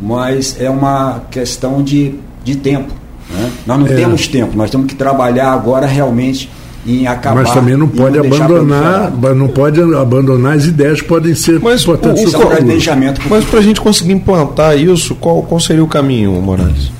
[0.00, 2.92] mas é uma questão de, de tempo.
[3.30, 3.50] Né?
[3.66, 3.94] Nós não É.
[3.94, 6.50] temos tempo, nós temos que trabalhar agora realmente
[6.86, 7.42] em acabar.
[7.42, 11.82] Mas também não pode deixar abandonar, não pode abandonar as ideias que podem ser Mas,
[11.82, 12.24] importantes.
[12.24, 15.86] o- Isso é planejamento Mas para a gente conseguir implantar isso, qual, qual seria o
[15.86, 16.90] caminho, Morales?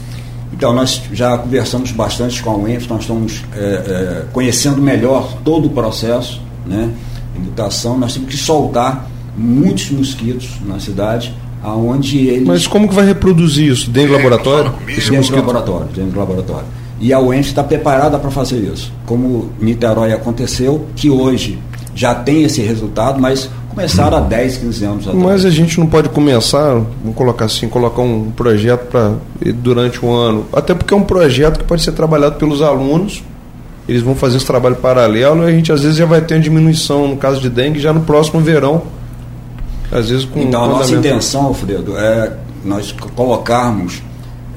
[0.52, 5.66] Então, nós já conversamos bastante com a UENF, nós estamos é, é, conhecendo melhor todo
[5.66, 6.90] o processo né,
[7.34, 7.98] de mutação.
[7.98, 12.46] Nós temos que soltar muitos mosquitos na cidade, aonde eles.
[12.46, 13.90] Mas como que vai reproduzir isso?
[13.90, 14.74] Dentro do laboratório?
[14.88, 16.66] Esse dentro do laboratório, dentro do laboratório.
[17.00, 18.92] E a UENF está preparada para fazer isso.
[19.06, 21.58] Como Niterói aconteceu, que hoje
[21.94, 25.24] já tem esse resultado, mas começaram há 10, 15 anos atrás.
[25.24, 29.14] Mas a gente não pode começar, vamos colocar assim, colocar um projeto para
[29.56, 33.22] durante o ano, até porque é um projeto que pode ser trabalhado pelos alunos.
[33.90, 36.40] Eles vão fazer esse trabalho paralelo e a gente às vezes já vai ter uma
[36.40, 38.82] diminuição no caso de dengue já no próximo verão.
[39.90, 42.32] Às vezes com Então, a nossa intenção, Alfredo, é
[42.64, 44.00] nós co- colocarmos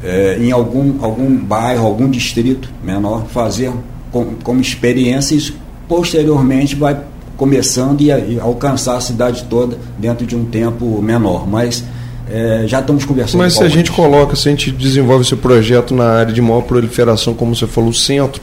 [0.03, 3.71] é, em algum, algum bairro, algum distrito menor, fazer
[4.11, 5.55] com, como experiência e isso
[5.89, 6.95] posteriormente vai
[7.35, 11.47] começando e, e alcançar a cidade toda dentro de um tempo menor.
[11.47, 11.83] Mas
[12.29, 15.95] é, já estamos conversando Mas se a gente coloca, se a gente desenvolve esse projeto
[15.95, 18.39] na área de maior proliferação, como você falou, o centro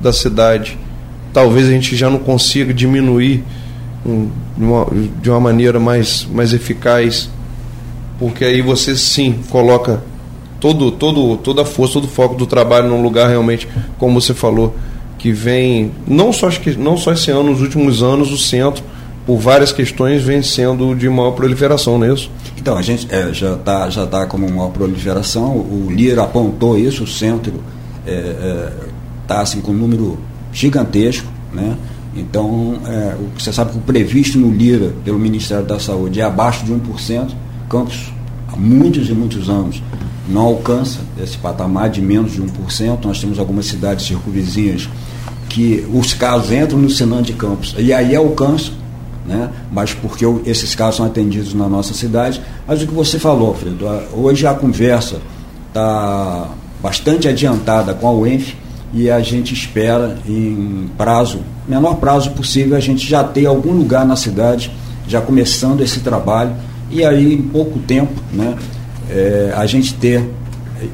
[0.00, 0.78] da cidade,
[1.32, 3.44] talvez a gente já não consiga diminuir
[4.56, 4.86] de, uma,
[5.20, 7.28] de uma maneira mais, mais eficaz,
[8.18, 10.02] porque aí você sim coloca
[10.60, 13.68] todo, todo, toda a força, todo o foco do trabalho num lugar realmente,
[13.98, 14.74] como você falou,
[15.18, 18.82] que vem, não só, não só esse ano, nos últimos anos, o centro,
[19.26, 22.30] por várias questões, vem sendo de maior proliferação, não é isso?
[22.56, 27.04] Então, a gente é, já está já tá como uma proliferação, o Lira apontou isso,
[27.04, 27.54] o centro
[29.28, 30.18] está assim, com um número
[30.50, 31.76] gigantesco, né?
[32.16, 36.64] Então, é, você sabe que o previsto no Lira pelo Ministério da Saúde é abaixo
[36.64, 37.30] de 1%,
[37.68, 38.10] Campos
[38.56, 39.82] muitos e muitos anos
[40.26, 43.04] não alcança esse patamar de menos de 1%.
[43.04, 44.88] Nós temos algumas cidades circunvizinhas
[45.48, 48.74] que os casos entram no Senan de Campos e aí alcançam,
[49.26, 49.50] né?
[49.70, 52.40] mas porque esses casos são atendidos na nossa cidade.
[52.66, 55.20] Mas o que você falou, Fredo, hoje a conversa
[55.68, 56.48] está
[56.82, 58.54] bastante adiantada com a UENF
[58.92, 64.06] e a gente espera em prazo, menor prazo possível, a gente já ter algum lugar
[64.06, 64.70] na cidade,
[65.06, 66.52] já começando esse trabalho,
[66.90, 68.56] e aí em pouco tempo, né,
[69.10, 70.24] eh, a gente ter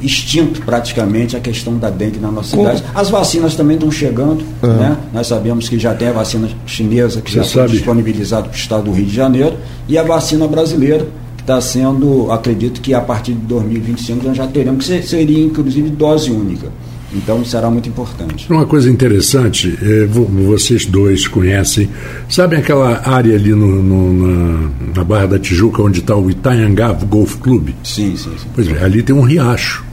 [0.01, 2.69] extinto praticamente a questão da dengue na nossa Como?
[2.69, 2.85] cidade.
[2.95, 4.67] As vacinas também estão chegando, É.
[4.67, 4.97] né?
[5.13, 8.59] Nós sabemos que já tem a vacina chinesa que Você já foi disponibilizada para o
[8.59, 13.01] estado do Rio de Janeiro e a vacina brasileira que está sendo, acredito que a
[13.03, 16.69] partir de 2025 nós já teremos, que se- seria inclusive dose única.
[17.15, 18.51] Então será muito importante.
[18.51, 21.89] Uma coisa interessante, é, vo- vocês dois conhecem,
[22.29, 26.93] sabem aquela área ali no, no- na, na Barra da Tijuca onde está o Itanhangá
[26.93, 27.69] Golf Club?
[27.85, 28.49] Sim, sim, sim.
[28.55, 29.85] Pois é, ali tem um riacho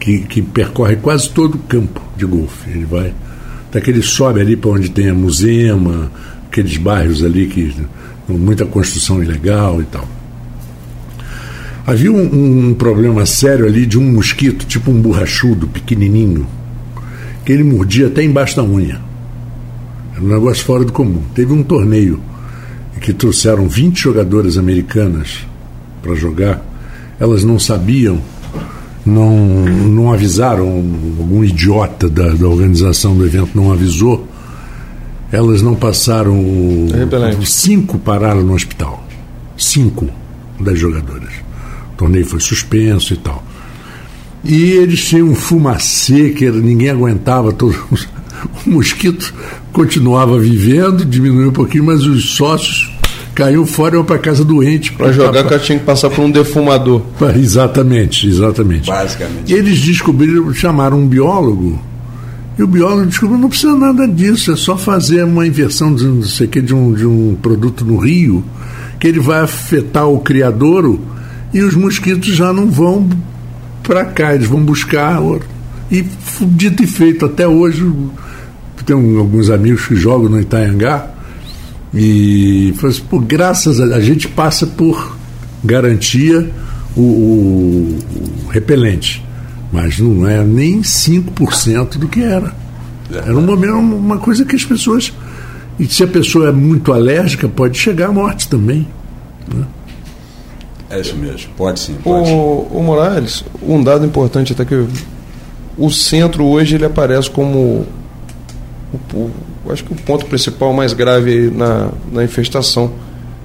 [0.00, 2.70] que, que percorre quase todo o campo de golfe.
[2.70, 3.12] Ele vai.
[3.68, 6.10] Até que ele sobe ali para onde tem a Musema,
[6.50, 7.74] aqueles bairros ali que
[8.26, 10.08] com muita construção ilegal e tal.
[11.88, 16.46] Havia um, um problema sério ali de um mosquito, tipo um borrachudo, pequenininho,
[17.46, 19.00] que ele mordia até embaixo da unha.
[20.14, 21.22] Era um negócio fora do comum.
[21.34, 22.20] Teve um torneio
[22.94, 25.46] em que trouxeram 20 jogadoras americanas
[26.02, 26.62] para jogar.
[27.18, 28.20] Elas não sabiam,
[29.06, 29.34] não,
[29.64, 30.66] não avisaram,
[31.18, 34.28] algum idiota da, da organização do evento não avisou.
[35.32, 36.36] Elas não passaram.
[36.92, 37.48] Repelente.
[37.48, 39.02] Cinco pararam no hospital.
[39.56, 40.06] Cinco
[40.60, 41.47] das jogadoras.
[41.98, 43.44] O torneio foi suspenso e tal.
[44.44, 47.52] E eles tinham um fumacê que ninguém aguentava.
[47.52, 47.74] Todo,
[48.64, 49.34] o mosquito
[49.72, 52.92] continuava vivendo, diminuiu um pouquinho, mas os sócios
[53.34, 54.92] caíram fora e iam para casa doente.
[54.92, 57.02] Para jogar, cara tinha que passar por um defumador.
[57.36, 58.86] Exatamente, exatamente.
[58.86, 59.52] Basicamente.
[59.52, 61.82] E eles descobriram, chamaram um biólogo,
[62.56, 66.22] e o biólogo descobriu não precisa nada disso, é só fazer uma inversão de, não
[66.22, 68.44] sei o que, de, um, de um produto no rio,
[69.00, 71.17] que ele vai afetar o criadouro
[71.52, 73.08] e os mosquitos já não vão
[73.82, 75.20] para cá, eles vão buscar.
[75.90, 76.04] E
[76.42, 77.90] dito e feito, até hoje,
[78.84, 81.06] tem alguns amigos que jogam no Itaiangá,
[81.94, 85.16] e assim, pô, graças a, a gente passa por
[85.64, 86.50] garantia
[86.96, 87.98] o, o-
[88.44, 89.24] o repelente,
[89.72, 92.54] mas não é nem 5% do que era.
[93.10, 95.12] Era um momento, uma coisa que as pessoas.
[95.78, 98.86] E se a pessoa é muito alérgica, pode chegar à morte também.
[100.90, 101.50] É isso mesmo.
[101.56, 102.30] Pode sim, pode.
[102.30, 104.86] O, o Morales, um dado importante até que
[105.76, 107.86] o centro hoje ele aparece como
[108.92, 109.30] o, o-
[109.70, 112.90] acho que o ponto principal mais grave na, na infestação.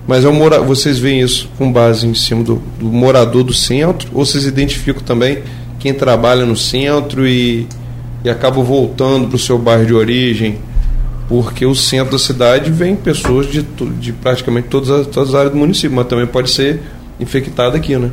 [0.08, 3.54] Mas é o mora, vocês veem isso com base em cima do, do morador do
[3.54, 5.44] centro ou vocês identificam também
[5.80, 7.68] quem trabalha no centro e,
[8.24, 10.58] e acaba voltando para o seu bairro de origem?
[11.30, 13.62] Porque o centro da cidade vem pessoas de,
[14.00, 16.82] de praticamente todas as, todas as áreas do município, mas também pode ser
[17.24, 18.12] infectado aqui, né?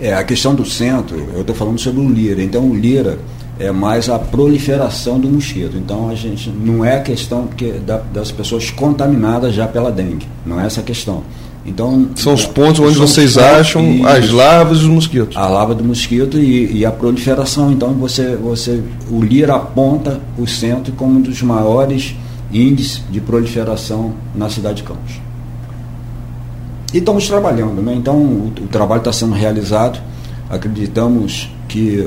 [0.00, 2.42] É, a questão do centro, eu estou falando sobre o lira.
[2.42, 3.18] Então, o lira
[3.58, 5.76] é mais a proliferação do mosquito.
[5.76, 10.26] Então, a gente não é a questão que, da- das pessoas contaminadas já pela dengue.
[10.44, 11.22] Não é essa a questão.
[11.64, 14.34] Então, São os pontos onde vocês acham as Isso.
[14.34, 15.36] larvas e os mosquitos.
[15.36, 17.70] a lava do mosquito e, e a proliferação.
[17.70, 22.16] Então você, você, o Lira aponta o centro como um dos maiores
[22.52, 25.12] índices de proliferação na cidade de Campos.
[26.92, 27.94] E estamos trabalhando, né?
[27.94, 29.98] Então o, o trabalho está sendo realizado.
[30.50, 32.06] Acreditamos que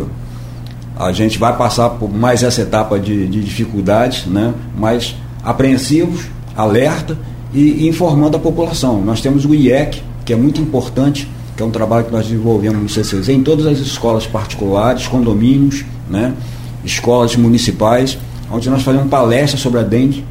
[0.97, 4.53] a gente vai passar por mais essa etapa de, de dificuldades, né?
[4.77, 6.25] mas apreensivos,
[6.55, 7.17] alerta
[7.53, 9.01] e, e informando a população.
[9.01, 12.81] Nós temos o IEC, que é muito importante, que é um trabalho que nós desenvolvemos
[12.81, 16.33] no CCZ, em todas as escolas particulares, condomínios, né?
[16.83, 18.17] escolas municipais,
[18.49, 20.23] onde nós fazemos palestras sobre a dengue.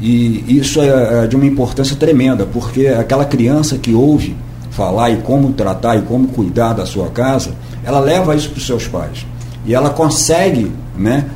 [0.00, 4.36] E isso é é de uma importância tremenda, porque aquela criança que ouve
[4.70, 7.50] falar e como tratar e como cuidar da sua casa,
[7.84, 9.26] ela leva isso para os seus pais
[9.68, 11.26] e ela consegue, né,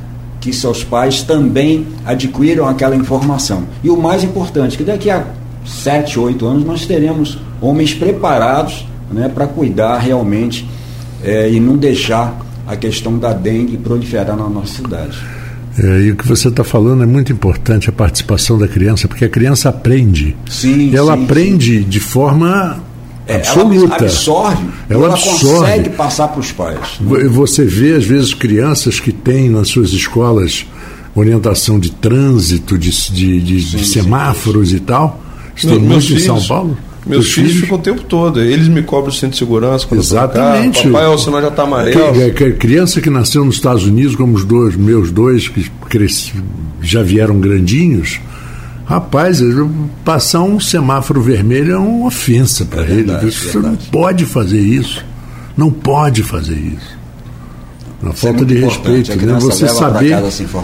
[0.41, 3.63] que seus pais também adquiram aquela informação.
[3.83, 5.23] E o mais importante, que daqui a
[5.63, 10.67] sete, oito anos nós teremos homens preparados, né, para cuidar realmente
[11.23, 12.35] eh, e não deixar
[12.67, 15.42] a questão da dengue proliferar na nossa cidade.
[15.77, 19.25] É, e o que você está falando é muito importante, a participação da criança, porque
[19.25, 20.35] a criança aprende.
[20.49, 22.79] Sim, ela sim, aprende de forma
[23.25, 23.95] É, absoluta.
[23.95, 25.45] Ela absorve, Ela ela absorve.
[25.45, 26.79] consegue passar para os pais.
[27.01, 30.65] Vo- Você vê, às vezes, crianças que têm nas suas escolas
[31.15, 33.83] orientação de trânsito, de, de, de- de Sim, sim.
[33.85, 35.21] semáforos e tal.
[35.63, 36.77] Meus muito em São Paulo.
[37.05, 37.63] Meus Os filhos, filhos?
[37.65, 38.39] ficam o tempo todo.
[38.41, 40.85] Eles me cobram o centro de segurança quando Exatamente.
[40.87, 40.93] eu.
[40.93, 42.13] Papai, o sinal já está amarelo.
[42.13, 46.33] Que, que, criança que nasceu nos Estados Unidos, como os dois, meus dois, que cresci,
[46.81, 48.21] já vieram grandinhos,
[48.85, 49.69] rapaz, eu-
[50.05, 53.03] passar um semáforo vermelho é uma ofensa para ele.
[53.03, 53.89] verdade, Você não verdade.
[53.91, 55.05] pode fazer isso.
[55.57, 57.03] Não pode fazer isso.
[58.01, 58.97] Uma Isso é falta de muito importante.
[59.11, 59.39] respeito, né?
[59.39, 60.17] Você saber.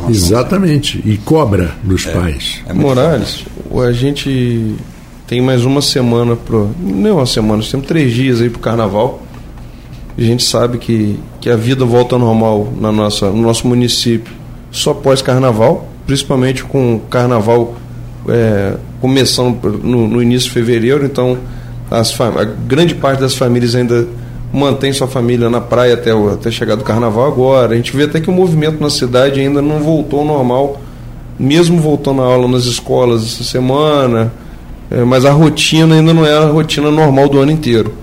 [0.09, 1.01] Exatamente.
[1.05, 2.61] E cobra dos pais.
[2.67, 3.45] É Morales,
[3.87, 4.75] a gente
[5.29, 6.71] tem mais uma semana pro.
[6.79, 9.21] Não é uma semana, nós temos três dias aí pro carnaval.
[10.17, 14.33] A gente sabe que, que a vida volta ao normal na nossa, no nosso município
[14.71, 17.75] só pós carnaval, principalmente com o carnaval
[18.27, 21.37] é, começando no, no início de fevereiro, então
[21.91, 24.07] as a grande parte das famílias ainda
[24.51, 27.73] mantém sua família na praia até, o, até chegar do carnaval agora.
[27.73, 30.81] A gente vê até que o movimento na cidade ainda não voltou ao normal
[31.39, 34.33] mesmo voltando a aula nas escolas essa semana,
[34.91, 37.93] é, mas a rotina ainda não é a rotina normal do ano inteiro.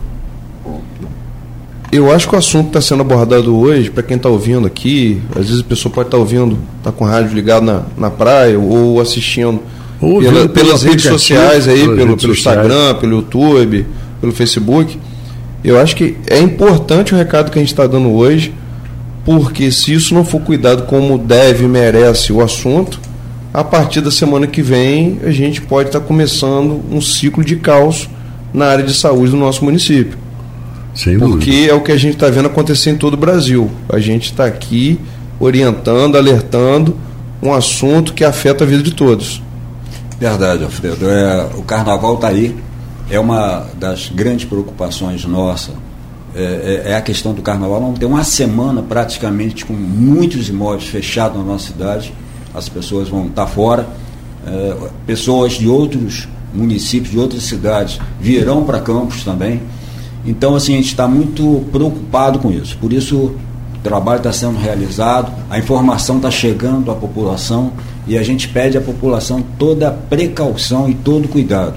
[1.92, 5.46] Eu acho que o assunto está sendo abordado hoje, para quem está ouvindo aqui, às
[5.46, 9.00] vezes a pessoa pode estar ouvindo, está com o rádio ligado na, na praia ou
[9.00, 9.60] assistindo
[10.00, 12.58] Ou pela- pelas redes sociais aí, pelo, redes pelo sociais.
[12.66, 13.86] Instagram, pelo YouTube,
[14.20, 14.98] pelo Facebook.
[15.64, 18.52] Eu acho que é importante o recado que a gente está dando hoje,
[19.24, 23.00] porque se isso não for cuidado como deve e merece o assunto,
[23.56, 28.06] a partir da semana que vem a gente pode estar começando um ciclo de caos
[28.52, 30.18] na área de saúde do nosso município.
[30.94, 31.36] Sem dúvida.
[31.38, 33.70] Porque é o que a gente está vendo acontecer em todo o Brasil.
[33.88, 35.00] A gente está aqui
[35.40, 36.96] orientando, alertando
[37.42, 39.42] um assunto que afeta a vida de todos.
[40.20, 41.08] Verdade, Alfredo.
[41.08, 42.54] É, o carnaval está aí.
[43.10, 45.72] É uma das grandes preocupações nossa.
[46.34, 47.80] É, é- é a questão do carnaval.
[47.80, 52.12] Vamos ter uma semana praticamente com muitos imóveis fechados na nossa cidade.
[52.56, 53.86] As pessoas vão estar fora.
[54.46, 54.76] É,
[55.06, 59.60] pessoas de outros municípios, de outras cidades, virão para Campos também.
[60.24, 62.76] Então, assim, a gente está muito preocupado com isso.
[62.78, 63.36] Por isso, o
[63.82, 67.72] trabalho está sendo realizado, a informação está chegando à população
[68.06, 71.74] e a gente pede à população toda a precaução e todo cuidado.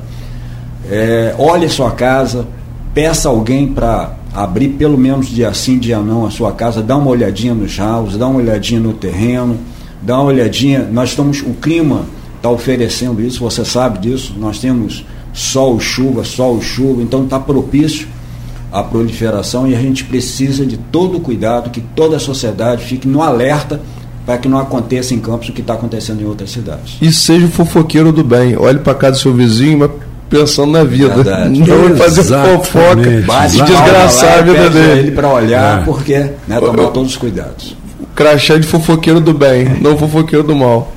[0.89, 2.47] É, olhe sua casa,
[2.93, 7.09] peça alguém para abrir pelo menos dia sim, dia não a sua casa, dá uma
[7.09, 9.57] olhadinha nos ralos, dá uma olhadinha no terreno,
[10.01, 10.87] dá uma olhadinha.
[10.91, 12.05] Nós estamos, o clima
[12.37, 14.35] está oferecendo isso, você sabe disso.
[14.37, 18.07] Nós temos sol chuva, sol e chuva, então está propício
[18.71, 23.07] à proliferação e a gente precisa de todo o cuidado, que toda a sociedade fique
[23.07, 23.81] no alerta
[24.25, 26.97] para que não aconteça em Campos o que está acontecendo em outras cidades.
[27.01, 28.55] E seja o fofoqueiro do bem.
[28.57, 29.89] Olhe para casa do seu vizinho, mas
[30.29, 31.15] pensando na vida.
[31.15, 31.59] Verdade.
[31.59, 34.99] Não fazer fofoca e palma desgraçar a vida dele.
[34.99, 35.83] ele para olhar, É.
[35.85, 37.75] porque né, tomar todos os cuidados.
[38.15, 40.93] Crachá de fofoqueiro do bem, não fofoqueiro do mal.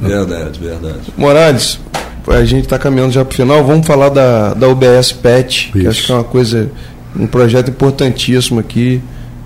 [0.00, 1.12] Verdade, verdade.
[1.16, 1.78] Morales,
[2.26, 3.64] a gente está caminhando já para o final.
[3.64, 5.88] Vamos falar da, da UBS PET, que Isso.
[5.88, 6.70] acho que é uma coisa,
[7.14, 9.02] um projeto importantíssimo aqui,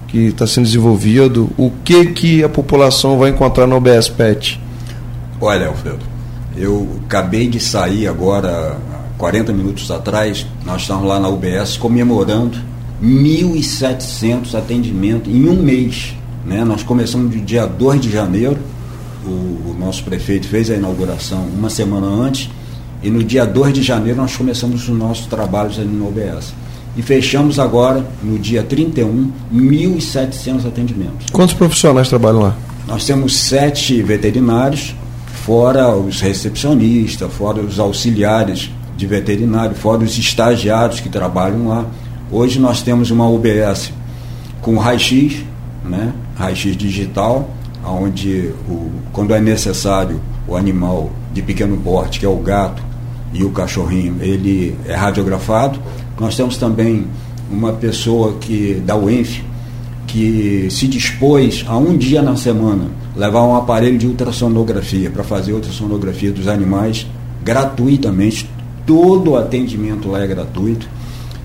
[0.08, 1.50] que está sendo desenvolvido.
[1.56, 4.60] O que, que a população vai encontrar na UBS PET?
[5.40, 6.04] Olha, Alfredo,
[6.56, 12.58] eu acabei de sair agora, há 40 minutos atrás, nós estamos lá na UBS comemorando
[13.02, 16.14] 1.700 atendimentos em um mês.
[16.44, 16.64] Né?
[16.64, 18.58] Nós começamos no dia 2 de janeiro,
[19.24, 22.50] o, o nosso prefeito fez a inauguração uma semana antes,
[23.02, 26.52] e no dia 2 de janeiro nós começamos os nossos trabalhos ali na UBS.
[26.96, 31.26] E fechamos agora, no dia 31, 1.700 atendimentos.
[31.32, 32.56] Quantos profissionais trabalham lá?
[32.86, 34.94] Nós temos sete veterinários,
[35.44, 41.86] fora os recepcionistas, fora os auxiliares de veterinário, fora os estagiários que trabalham lá.
[42.30, 43.92] Hoje nós temos uma UBS
[44.60, 45.44] com raio-x,
[45.84, 46.12] né?
[46.40, 47.50] Raio-x digital,
[47.84, 52.82] onde o, quando é necessário o animal de pequeno porte, que é o gato
[53.32, 55.78] e o cachorrinho, ele é radiografado.
[56.18, 57.06] Nós temos também
[57.50, 59.42] uma pessoa que da UENF,
[60.06, 65.52] que se dispôs a um dia na semana levar um aparelho de ultrassonografia para fazer
[65.52, 67.06] ultrassonografia dos animais
[67.44, 68.48] gratuitamente.
[68.86, 70.88] Todo o atendimento lá é gratuito.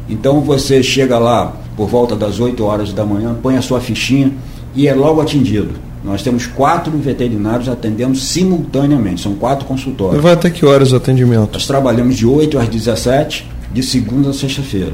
[0.09, 4.31] Então você chega lá por volta das 8 horas da manhã, põe a sua fichinha
[4.75, 5.85] e é logo atendido.
[6.03, 10.21] Nós temos quatro veterinários atendendo simultaneamente, são quatro consultórios.
[10.21, 11.53] Vai até que horas o atendimento?
[11.53, 14.93] Nós trabalhamos de 8 às 17, de segunda a sexta-feira.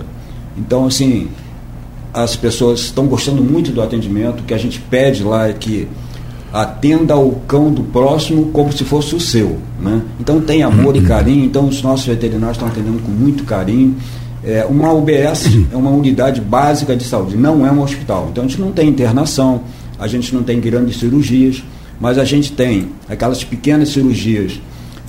[0.57, 1.27] Então, assim,
[2.13, 4.39] as pessoas estão gostando muito do atendimento.
[4.39, 5.87] O que a gente pede lá é que
[6.53, 9.57] atenda o cão do próximo como se fosse o seu.
[9.81, 10.01] Né?
[10.17, 11.43] Então, tem amor e carinho.
[11.43, 13.97] Então, os nossos veterinários estão atendendo com muito carinho.
[14.43, 18.29] É, uma UBS é uma unidade básica de saúde, não é um hospital.
[18.31, 19.61] Então, a gente não tem internação,
[19.99, 21.63] a gente não tem grandes cirurgias,
[21.99, 24.59] mas a gente tem aquelas pequenas cirurgias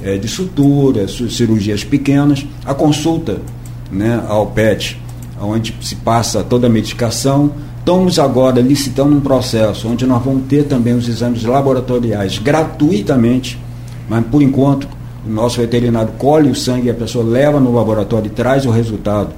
[0.02, 2.44] é, de sutura, su- cirurgias pequenas.
[2.64, 3.38] A consulta
[3.90, 5.00] né, ao PET,
[5.40, 7.52] onde se passa toda a medicação.
[7.78, 13.58] Estamos agora licitando um processo onde nós vamos ter também os exames laboratoriais gratuitamente,
[14.08, 14.86] mas por enquanto
[15.26, 18.70] o nosso veterinário colhe o sangue e a pessoa leva no laboratório e traz o
[18.70, 19.30] resultado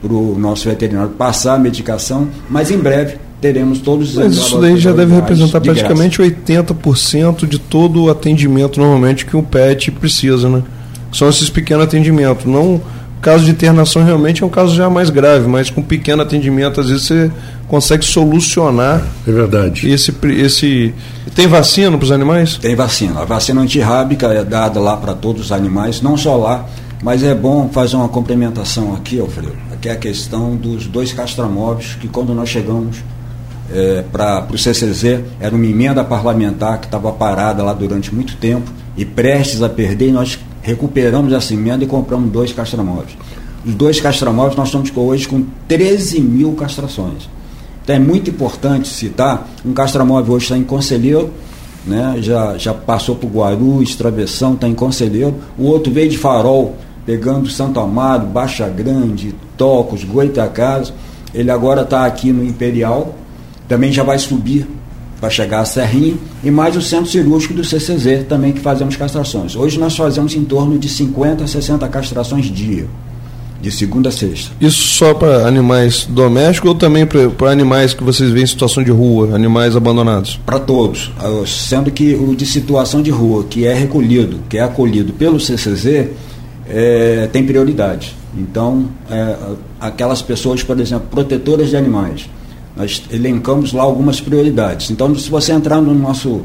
[0.00, 4.60] para o nosso veterinário passar a medicação, mas em breve teremos todos os Mas isso
[4.60, 5.84] daí já deve representar de graça.
[5.84, 10.62] praticamente 80% de todo o atendimento normalmente que um pet precisa, né?
[11.12, 12.44] São esses pequenos atendimentos.
[12.44, 12.80] Não,
[13.26, 16.88] caso de internação realmente é um caso já mais grave, mas com pequeno atendimento às
[16.88, 17.32] vezes você
[17.66, 19.04] consegue solucionar.
[19.26, 19.90] É verdade.
[19.90, 20.94] Esse, esse
[21.34, 22.56] tem vacina para os animais?
[22.56, 23.22] Tem vacina.
[23.22, 26.66] A vacina antirrábica é dada lá para todos os animais, não só lá,
[27.02, 31.96] mas é bom fazer uma complementação aqui, Alfredo, que é a questão dos dois castramóveis,
[32.00, 32.98] que quando nós chegamos
[34.12, 39.04] para o CCZ, era uma emenda parlamentar que estava parada lá durante muito tempo e
[39.04, 43.16] prestes a perder, e nós recuperamos essa emenda e compramos dois castramóveis.
[43.64, 47.30] Os dois castramóveis nós estamos hoje com 13 mil castrações.
[47.84, 51.30] Então é muito importante citar, um castramóvel hoje está em Conselheiro,
[51.86, 52.16] né?
[52.18, 55.36] já, já passou por Guarulhos, Travessão, está em Conselheiro.
[55.56, 56.74] O outro veio de Farol,
[57.06, 60.92] pegando Santo Amaro, Baixa Grande, Tocos, Goitacazes.
[61.32, 63.14] Ele agora está aqui no Imperial,
[63.68, 64.66] também já vai subir
[65.20, 66.14] para chegar a Serrinha,
[66.44, 69.56] e mais o centro cirúrgico do CCZ também que fazemos castrações.
[69.56, 72.86] Hoje nós fazemos em torno de 50 a 60 castrações dia,
[73.60, 74.52] de segunda a sexta.
[74.60, 78.90] Isso só para animais domésticos ou também para animais que vocês veem em situação de
[78.90, 80.38] rua, animais abandonados?
[80.44, 84.62] Para todos, ah, sendo que o de situação de rua, que é recolhido, que é
[84.62, 86.08] acolhido pelo CCZ,
[86.68, 88.14] é, tem prioridade.
[88.36, 89.36] Então, é,
[89.80, 92.28] aquelas pessoas, por exemplo, protetoras de animais,
[92.76, 94.90] nós elencamos lá algumas prioridades.
[94.90, 96.42] Então, se você entrar no nosso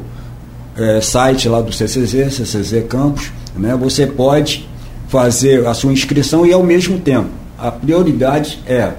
[0.76, 4.68] é, site lá do CCZ, CCZ Campos, né, você pode
[5.08, 7.28] fazer a sua inscrição e ao mesmo tempo
[7.58, 8.92] a prioridade é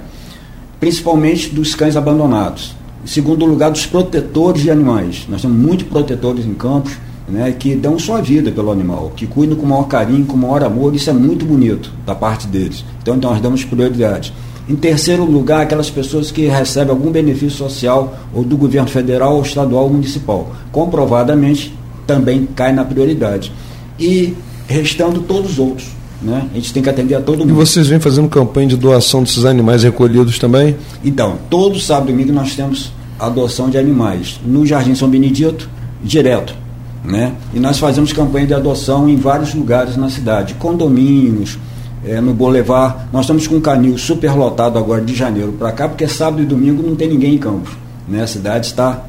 [0.80, 2.76] principalmente dos cães abandonados.
[3.04, 5.26] Em segundo lugar, dos protetores de animais.
[5.28, 6.94] Nós temos muitos protetores em Campos
[7.28, 10.38] né, que dão sua vida pelo animal, que cuidam com o maior carinho, com o
[10.38, 10.94] maior amor.
[10.94, 12.86] Isso é muito bonito da parte deles.
[13.02, 14.34] Então, então nós damos prioridade.
[14.68, 19.42] Em terceiro lugar, aquelas pessoas que recebem algum benefício social ou do governo federal, ou
[19.42, 20.52] estadual ou municipal.
[20.72, 21.74] Comprovadamente,
[22.08, 23.52] também cai na prioridade.
[24.00, 24.34] E
[24.68, 25.88] restando todos os outros.
[26.22, 26.48] Né?
[26.52, 27.50] A gente tem que atender a todo mundo.
[27.50, 30.78] E vocês vêm fazendo campanha de doação desses animais recolhidos também?
[31.04, 34.40] Então, todo sábado e domingo nós temos adoção de animais.
[34.46, 35.70] No Jardim São Benedito,
[36.02, 36.56] direto.
[37.04, 37.34] Né?
[37.54, 41.58] E nós fazemos campanha de adoção em vários lugares na cidade, condomínios,
[42.06, 43.08] é, no Boulevard.
[43.12, 46.46] Nós estamos com um canil super lotado agora de janeiro para cá, porque sábado e
[46.46, 47.72] domingo não tem ninguém em Campos.
[48.08, 48.22] Né?
[48.22, 49.04] A cidade está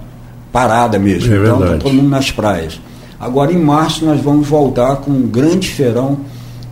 [0.53, 1.33] parada mesmo.
[1.33, 2.81] É então está todo mundo nas praias.
[3.19, 6.19] Agora em março nós vamos voltar com um grande feirão.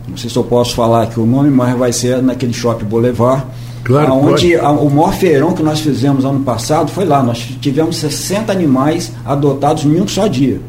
[0.07, 3.43] Não sei se eu posso falar aqui o nome, mas vai ser naquele shopping Boulevard.
[3.83, 7.21] Claro, onde o maior feirão que nós fizemos ano passado foi lá.
[7.21, 10.61] Nós tivemos 60 animais adotados em um só dia.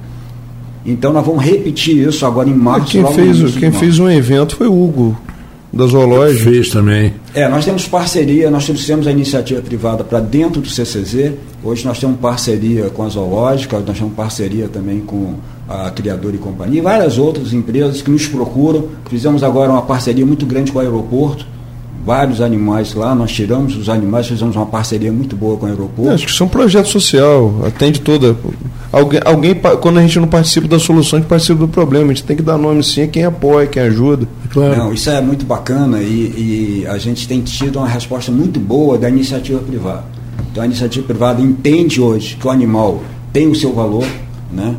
[0.84, 2.90] Então nós vamos repetir isso agora em março.
[2.90, 5.16] quem fez, quem fez um evento foi o Hugo,
[5.74, 6.44] da Zoológica.
[6.44, 7.12] Fez também.
[7.34, 11.32] É, nós temos parceria, nós trouxemos a iniciativa privada para dentro do CCZ.
[11.62, 15.34] Hoje nós temos parceria com a Zoológica, nós temos parceria também com
[15.68, 18.88] a Criadora e Companhia, e várias outras empresas que nos procuram.
[19.08, 21.46] Fizemos agora uma parceria muito grande com o aeroporto,
[22.04, 26.12] vários animais lá, nós tiramos os animais, fizemos uma parceria muito boa com o aeroporto.
[26.12, 28.36] Acho que isso é um projeto social, atende toda.
[28.92, 32.12] Alguém, alguém, quando a gente não participa da solução, a gente participa do problema.
[32.12, 34.28] A gente tem que dar nome sim a quem apoia, quem ajuda.
[34.50, 34.76] Claro.
[34.76, 38.98] Não, isso é muito bacana e, e a gente tem tido uma resposta muito boa
[38.98, 40.04] da iniciativa privada.
[40.52, 43.02] Então a iniciativa privada entende hoje que o animal
[43.32, 44.06] tem o seu valor,
[44.52, 44.76] né?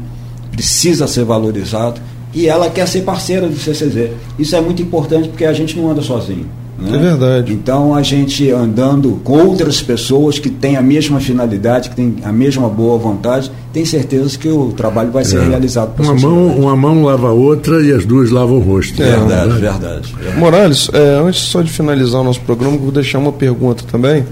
[0.51, 1.99] precisa ser valorizado
[2.33, 4.11] e ela quer ser parceira do CCZ.
[4.39, 6.47] Isso é muito importante porque a gente não anda sozinho.
[6.77, 6.95] Né?
[6.95, 7.53] É verdade.
[7.53, 12.31] Então a gente andando com outras pessoas que têm a mesma finalidade, que têm a
[12.31, 15.47] mesma boa vontade, tem certeza que o trabalho vai ser É.
[15.47, 19.01] realizado Uma mão, uma mão lava a outra e as duas lavam o rosto.
[19.01, 20.13] É, Verdade, verdade.
[20.15, 20.37] verdade.
[20.39, 24.25] Morales, é, antes só de finalizar o nosso programa, vou deixar uma pergunta também,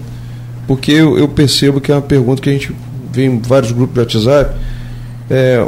[0.68, 2.74] porque eu, eu percebo que é uma pergunta que a gente
[3.12, 4.56] vê em vários grupos de WhatsApp,
[5.30, 5.66] é,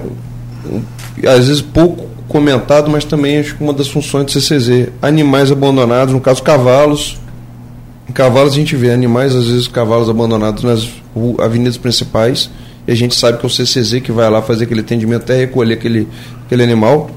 [1.27, 2.05] às vezes pouco
[2.35, 4.89] comentado, mas também acho que uma das funções do CCZ.
[5.01, 7.17] Animais abandonados, no caso cavalos.
[8.13, 10.89] Cavalos a gente vê animais, às vezes cavalos abandonados nas
[11.39, 12.49] avenidas principais,
[12.85, 15.37] e a gente sabe que é o CCZ que vai lá fazer aquele atendimento até
[15.37, 16.09] recolher aquele,
[16.45, 17.09] aquele animal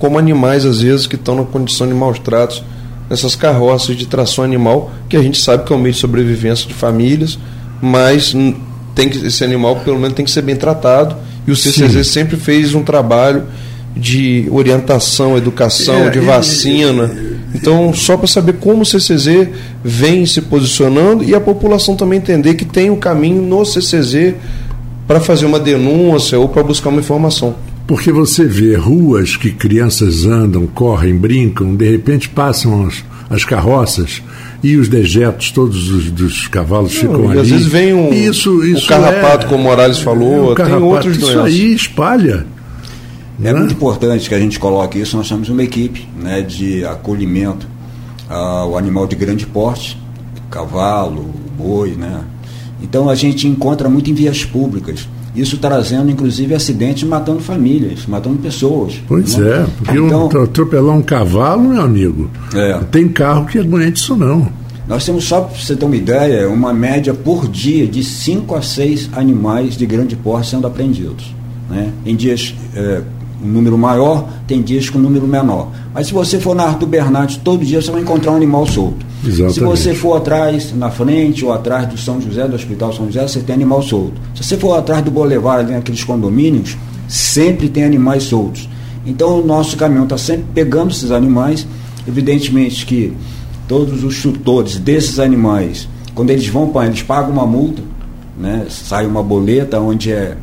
[0.00, 2.64] como animais, às vezes, que estão na condição de maus tratos
[3.08, 6.66] nessas carroças de tração animal, que a gente sabe que é um meio de sobrevivência
[6.66, 7.38] de famílias,
[7.80, 8.34] mas
[8.96, 11.16] tem que, esse animal, pelo menos, tem que ser bem tratado.
[11.46, 12.02] E o CCZ Sim.
[12.04, 13.44] sempre fez um trabalho
[13.96, 17.10] de orientação, educação, É, de e- vacina.
[17.54, 19.48] Então, só para saber como o CCZ
[19.82, 24.34] vem se posicionando e a população também entender que tem um caminho no CCZ
[25.06, 27.56] para fazer uma denúncia ou para buscar uma informação.
[27.88, 34.22] Porque você vê ruas que crianças andam, correm, brincam, de repente passam as, as carroças
[34.62, 37.40] e os dejetos todos os, dos cavalos Não, ficam e ali.
[37.40, 40.54] às vezes vem um, isso, isso o carrapato, é- como o Morales falou, o tem
[40.54, 41.44] carrapato, outros Isso doenças.
[41.46, 42.46] aí espalha.
[43.42, 45.16] É muito importante que a gente coloque isso.
[45.16, 47.66] Nós temos uma equipe né, de acolhimento
[48.28, 49.98] ao animal de grande porte,
[50.50, 52.20] cavalo, boi, né?
[52.82, 55.08] Então a gente encontra muito em vias públicas.
[55.34, 58.94] Isso trazendo, inclusive, acidentes matando famílias, matando pessoas.
[59.06, 59.48] Pois né?
[59.62, 62.72] é, porque um- então, atropelar um cavalo, meu amigo, É.
[62.74, 64.48] não tem carro que aguente isso não.
[64.88, 68.62] Nós temos, só para você ter uma ideia, uma média por dia de 5 a
[68.62, 71.32] 6 animais de grande porte sendo apreendidos.
[71.68, 71.92] Né?
[72.04, 73.02] Em dias é,
[73.42, 75.68] um número maior, tem dias com um número menor.
[75.94, 79.04] Mas se você for na Arthur Bernardes, todo dia você vai encontrar um animal solto.
[79.24, 79.54] Exatamente.
[79.54, 83.22] Se você for atrás, na frente ou atrás do São José, do Hospital São José,
[83.26, 84.14] você tem animal solto.
[84.34, 86.76] Se você for atrás do Boulevard, ali naqueles condomínios,
[87.08, 88.68] sempre tem animais soltos.
[89.04, 91.66] Então o nosso caminhão está sempre pegando esses animais.
[92.06, 93.12] Evidentemente que
[93.68, 97.82] todos os tutores desses animais, quando eles vão para eles pagam uma multa,
[98.38, 98.66] né?
[98.68, 100.36] sai uma boleta onde é,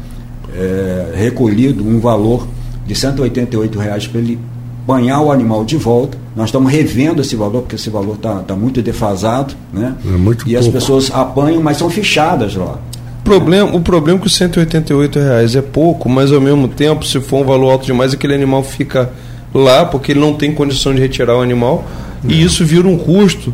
[0.53, 2.47] é recolhido um valor
[2.87, 4.39] de 188 reais para ele
[4.87, 6.17] banhar o animal de volta.
[6.33, 9.53] Nós estamos revendo esse valor, porque esse valor está tá muito defasado.
[9.73, 9.93] Né?
[10.05, 10.79] É muito e as pouco.
[10.79, 12.79] pessoas apanham, mas são fichadas lá.
[13.23, 17.19] Problema, o problema é que os 188 reais é pouco, mas ao mesmo tempo, se
[17.19, 19.11] for um valor alto demais, aquele animal fica
[19.53, 21.85] lá porque ele não tem condição de retirar o animal
[22.23, 23.53] e isso vira um custo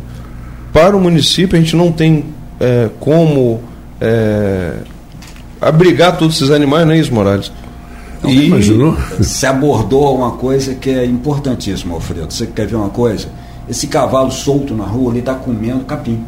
[0.72, 1.58] para o município.
[1.58, 2.24] A gente não tem
[2.60, 3.60] é, como
[4.00, 4.74] é,
[5.60, 7.50] abrigar todos esses animais, não é isso, Morales?
[8.30, 8.46] E...
[8.46, 8.96] Imaginou?
[9.20, 12.32] Se abordou uma coisa que é importantíssima, Alfredo.
[12.32, 13.26] Você quer ver uma coisa?
[13.68, 16.20] Esse cavalo solto na rua, ele está comendo capim.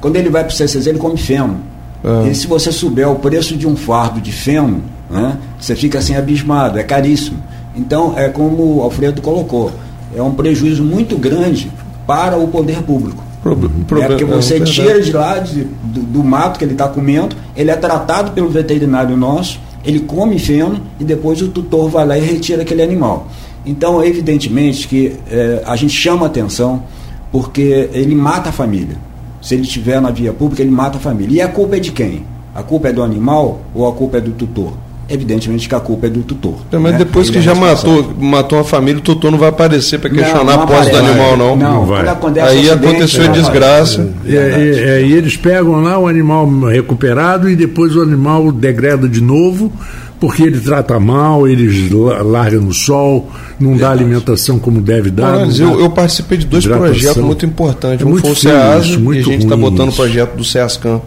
[0.00, 1.58] Quando ele vai para o CCZ, ele come feno.
[2.04, 2.24] Ah.
[2.28, 6.16] E se você souber o preço de um fardo de feno, né, você fica assim
[6.16, 7.38] abismado, é caríssimo.
[7.76, 9.70] Então, é como o Alfredo colocou,
[10.14, 11.70] é um prejuízo muito grande
[12.06, 13.22] para o poder público.
[13.42, 16.72] Proble- É problema- porque você é tira de lá de- do, do mato que ele
[16.72, 21.88] está comendo, ele é tratado pelo veterinário nosso, ele come feno e depois o tutor
[21.88, 23.28] vai lá e retira aquele animal.
[23.64, 26.82] Então, evidentemente que eh, a gente chama atenção
[27.30, 28.96] porque ele mata a família.
[29.40, 31.36] Se ele estiver na via pública, ele mata a família.
[31.36, 32.24] E a culpa é de quem?
[32.54, 34.72] A culpa é do animal ou a culpa é do tutor?
[35.12, 36.56] Evidentemente que a culpa é do tutor.
[36.72, 36.98] É, mas né?
[36.98, 40.08] depois Ele que é já matou, matou uma família, o tutor não vai aparecer para
[40.08, 41.56] questionar Não, não a posse do animal, não.
[41.56, 41.98] Não, vai.
[42.00, 44.02] quando acontece Aí aconteceu a não desgraça.
[44.02, 44.10] aparece.
[44.24, 49.06] E, e- é, e eles pegam lá o animal recuperado e depois o animal degrada
[49.08, 49.70] de novo,
[50.18, 53.28] porque ele trata mal, eles la- largam no sol,
[53.60, 55.40] não dá alimentação como deve dar.
[55.40, 56.92] Não dá eu, eu participei de dois hidratação.
[56.92, 58.00] projetos muito importantes.
[58.04, 61.00] É um muito foi o SEASA, e a gente está botando o projeto do SEASCAM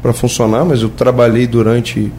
[0.00, 2.10] para funcionar, mas eu trabalhei durante,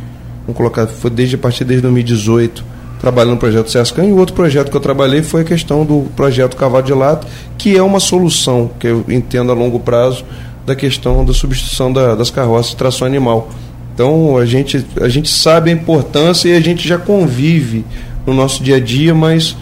[0.51, 2.63] vamos colocar, foi desde a partir desde 2018,
[2.99, 5.83] trabalhando no projeto do SEASCAM, e o outro projeto que eu trabalhei foi a questão
[5.85, 7.27] do projeto Cavalo de Lata,
[7.57, 10.23] que é uma solução, que eu entendo a longo prazo,
[10.65, 13.49] da questão da substituição da- das carroças de tração animal.
[13.93, 17.83] Então a gente, a gente sabe a importância e a gente já convive
[18.27, 19.55] no nosso dia a dia, mas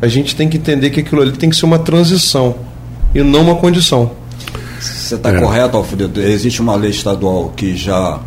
[0.00, 2.54] a gente tem que entender que aquilo ali tem que ser uma transição
[3.14, 4.10] e não uma condição.
[4.80, 5.40] Você está É.
[5.40, 6.20] correto, Alfredo.
[6.20, 8.18] Existe uma lei estadual que já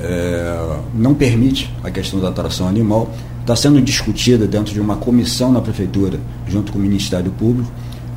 [0.00, 0.56] é,
[0.94, 3.10] não permite a questão da tração animal.
[3.40, 7.70] Está sendo discutida dentro de uma comissão na prefeitura, junto com o Ministério Público,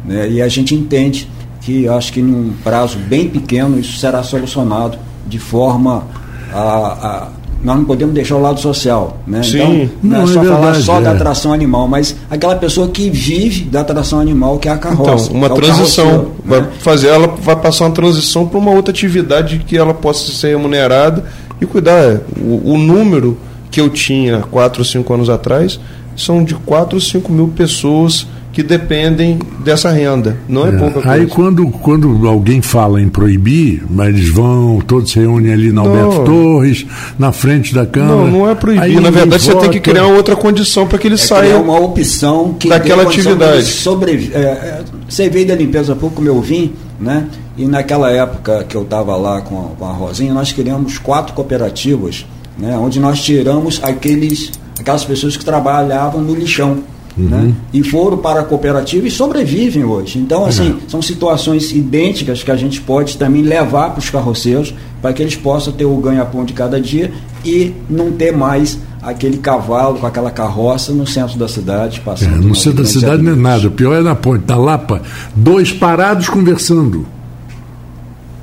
[0.06, 1.30] né, e a gente entende
[1.62, 6.06] que acho que num prazo bem pequeno isso será solucionado de forma
[6.54, 6.60] a.
[6.60, 7.28] a
[7.64, 9.42] nós não podemos deixar o lado social, né?
[9.42, 9.58] Sim.
[9.58, 11.16] Então, não, Não, é é só falar verdade, só da é.
[11.16, 15.28] tração animal, mas aquela pessoa que vive da tração animal, que é a carroça.
[15.30, 16.06] Então, uma é transição.
[16.06, 16.68] carroceiro, Vai né?
[16.80, 21.24] fazer, ela vai passar uma transição para uma outra atividade que ela possa ser remunerada
[21.64, 22.22] e cuidar.
[22.38, 23.38] O, o número
[23.72, 25.80] que eu tinha 4 ou 5 anos atrás
[26.16, 30.38] são de 4 ou 5 mil pessoas que dependem dessa renda.
[30.48, 30.72] Não é, É.
[30.78, 31.12] pouca coisa.
[31.12, 35.82] Aí quando, quando alguém fala em proibir, mas eles vão, todos se reúnem ali na
[35.84, 35.90] Não.
[35.90, 36.86] Alberto Torres,
[37.18, 38.16] na frente da Câmara.
[38.16, 38.82] Não, não é proibir.
[38.84, 39.92] Aí Na verdade, ninguém você tem que vota.
[39.92, 41.42] criar outra condição para que ele É saia.
[41.50, 43.64] criar uma opção que daquela atividade.
[43.64, 47.26] Sobre, é, é, você veio da limpeza pública, como eu vim, né?
[47.58, 51.34] E naquela época que eu estava lá com a, com a Rosinha, nós criamos quatro
[51.34, 52.26] cooperativas,
[52.58, 52.78] né?
[52.78, 56.78] Onde nós tiramos aqueles, aquelas pessoas que trabalhavam no lixão.
[57.16, 57.54] Né?
[57.72, 60.18] E foram para a cooperativa e sobrevivem hoje.
[60.18, 65.14] Então, assim, são situações idênticas que a gente pode também levar para os carroceiros para
[65.14, 67.12] que eles possam ter o ganha-pão de cada dia
[67.46, 72.38] e não ter mais aquele cavalo com aquela carroça no centro da cidade, É, passando.
[72.38, 73.68] no uma centro da cidade não é nada.
[73.68, 75.02] O pior é na ponte da Lapa,
[75.36, 77.06] dois parados conversando.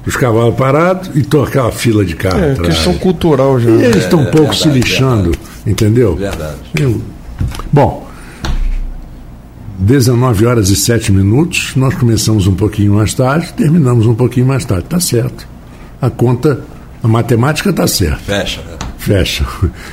[0.06, 2.38] Os cavalos parados e tô aquela fila de carro.
[2.40, 2.74] É, atrás.
[2.74, 3.68] questão cultural já.
[3.70, 5.32] E eles estão um É, pouco se verdade, lixando,
[5.66, 6.14] entendeu?
[6.16, 6.56] Verdade.
[6.78, 7.00] Eu-
[7.72, 8.06] Bom,
[9.80, 14.64] 19 horas e 7 minutos, nós começamos um pouquinho mais tarde, terminamos um pouquinho mais
[14.64, 14.84] tarde.
[14.84, 15.48] Tá certo.
[16.00, 16.60] A conta,
[17.02, 18.18] a matemática tá certa.
[18.18, 18.60] Fecha.
[18.60, 18.76] né?
[18.98, 19.44] Fecha.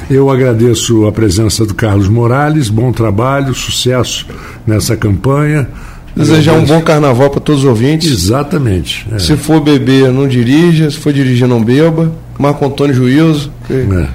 [0.10, 4.26] Eu agradeço a presença do Carlos Morales, bom trabalho, sucesso
[4.66, 5.70] nessa campanha.
[6.16, 8.12] Desejar um Agradeço- bom carnaval para todos os ouvintes.
[8.12, 9.08] Exatamente.
[9.12, 9.20] é.
[9.20, 10.90] Se for beber, não dirija.
[10.92, 12.12] Se for dirigir, não beba.
[12.38, 13.52] Marco Antônio Juízo.
[13.70, 14.08] É.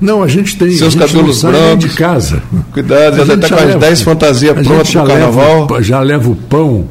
[0.00, 0.70] Não, a gente tem.
[0.70, 1.90] Seus gente cabelos não sai nem brancos.
[1.90, 2.42] de casa.
[2.72, 5.60] Cuidado, já A deve gente estar com as leva- 10 fantasias prontas já pro carnaval.
[5.68, 6.86] Leva, já leva o pão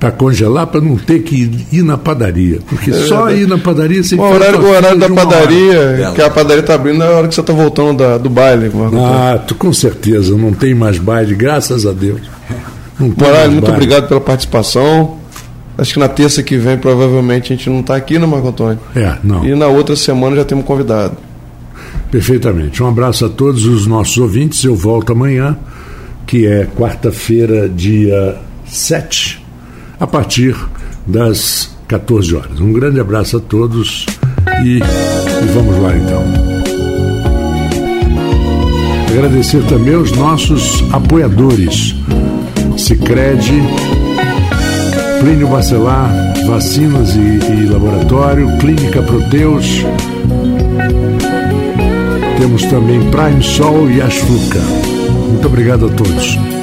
[0.00, 2.58] para congelar para não ter que ir na padaria.
[2.68, 5.30] Porque só ir na padaria você É O horário, o horário da uma hora.
[5.30, 8.30] padaria, que a padaria tá abrindo, é a hora que você tá voltando da- do
[8.30, 8.70] baile.
[8.74, 9.04] Marco Antônio.
[9.06, 12.20] Ah, tu, com certeza, não tem mais baile, graças a Deus.
[12.98, 13.76] Não tem Morales, mais muito baile.
[13.76, 15.16] obrigado pela participação.
[15.76, 18.80] Acho que na terça que vem, provavelmente, a gente não está aqui, né, Marco Antônio?
[18.96, 19.44] É, não.
[19.44, 21.16] E na outra semana já temos convidado.
[22.10, 22.82] Perfeitamente.
[22.82, 24.64] Um abraço a todos os nossos ouvintes.
[24.64, 25.56] Eu volto amanhã,
[26.26, 28.36] que é quarta-feira, dia
[28.66, 29.44] 7,
[30.00, 30.56] a partir
[31.06, 32.60] das 14 horas.
[32.60, 34.06] Um grande abraço a todos
[34.64, 36.24] e, e vamos lá então.
[39.10, 41.94] Agradecer também aos nossos apoiadores.
[42.76, 43.60] Sicredi,
[45.20, 46.10] Plínio Bacelar,
[46.46, 49.84] Vacinas e, e Laboratório, Clínica Proteus,
[52.48, 54.60] temos também Prime Sol e Asfuca.
[55.28, 56.57] Muito obrigado a todos.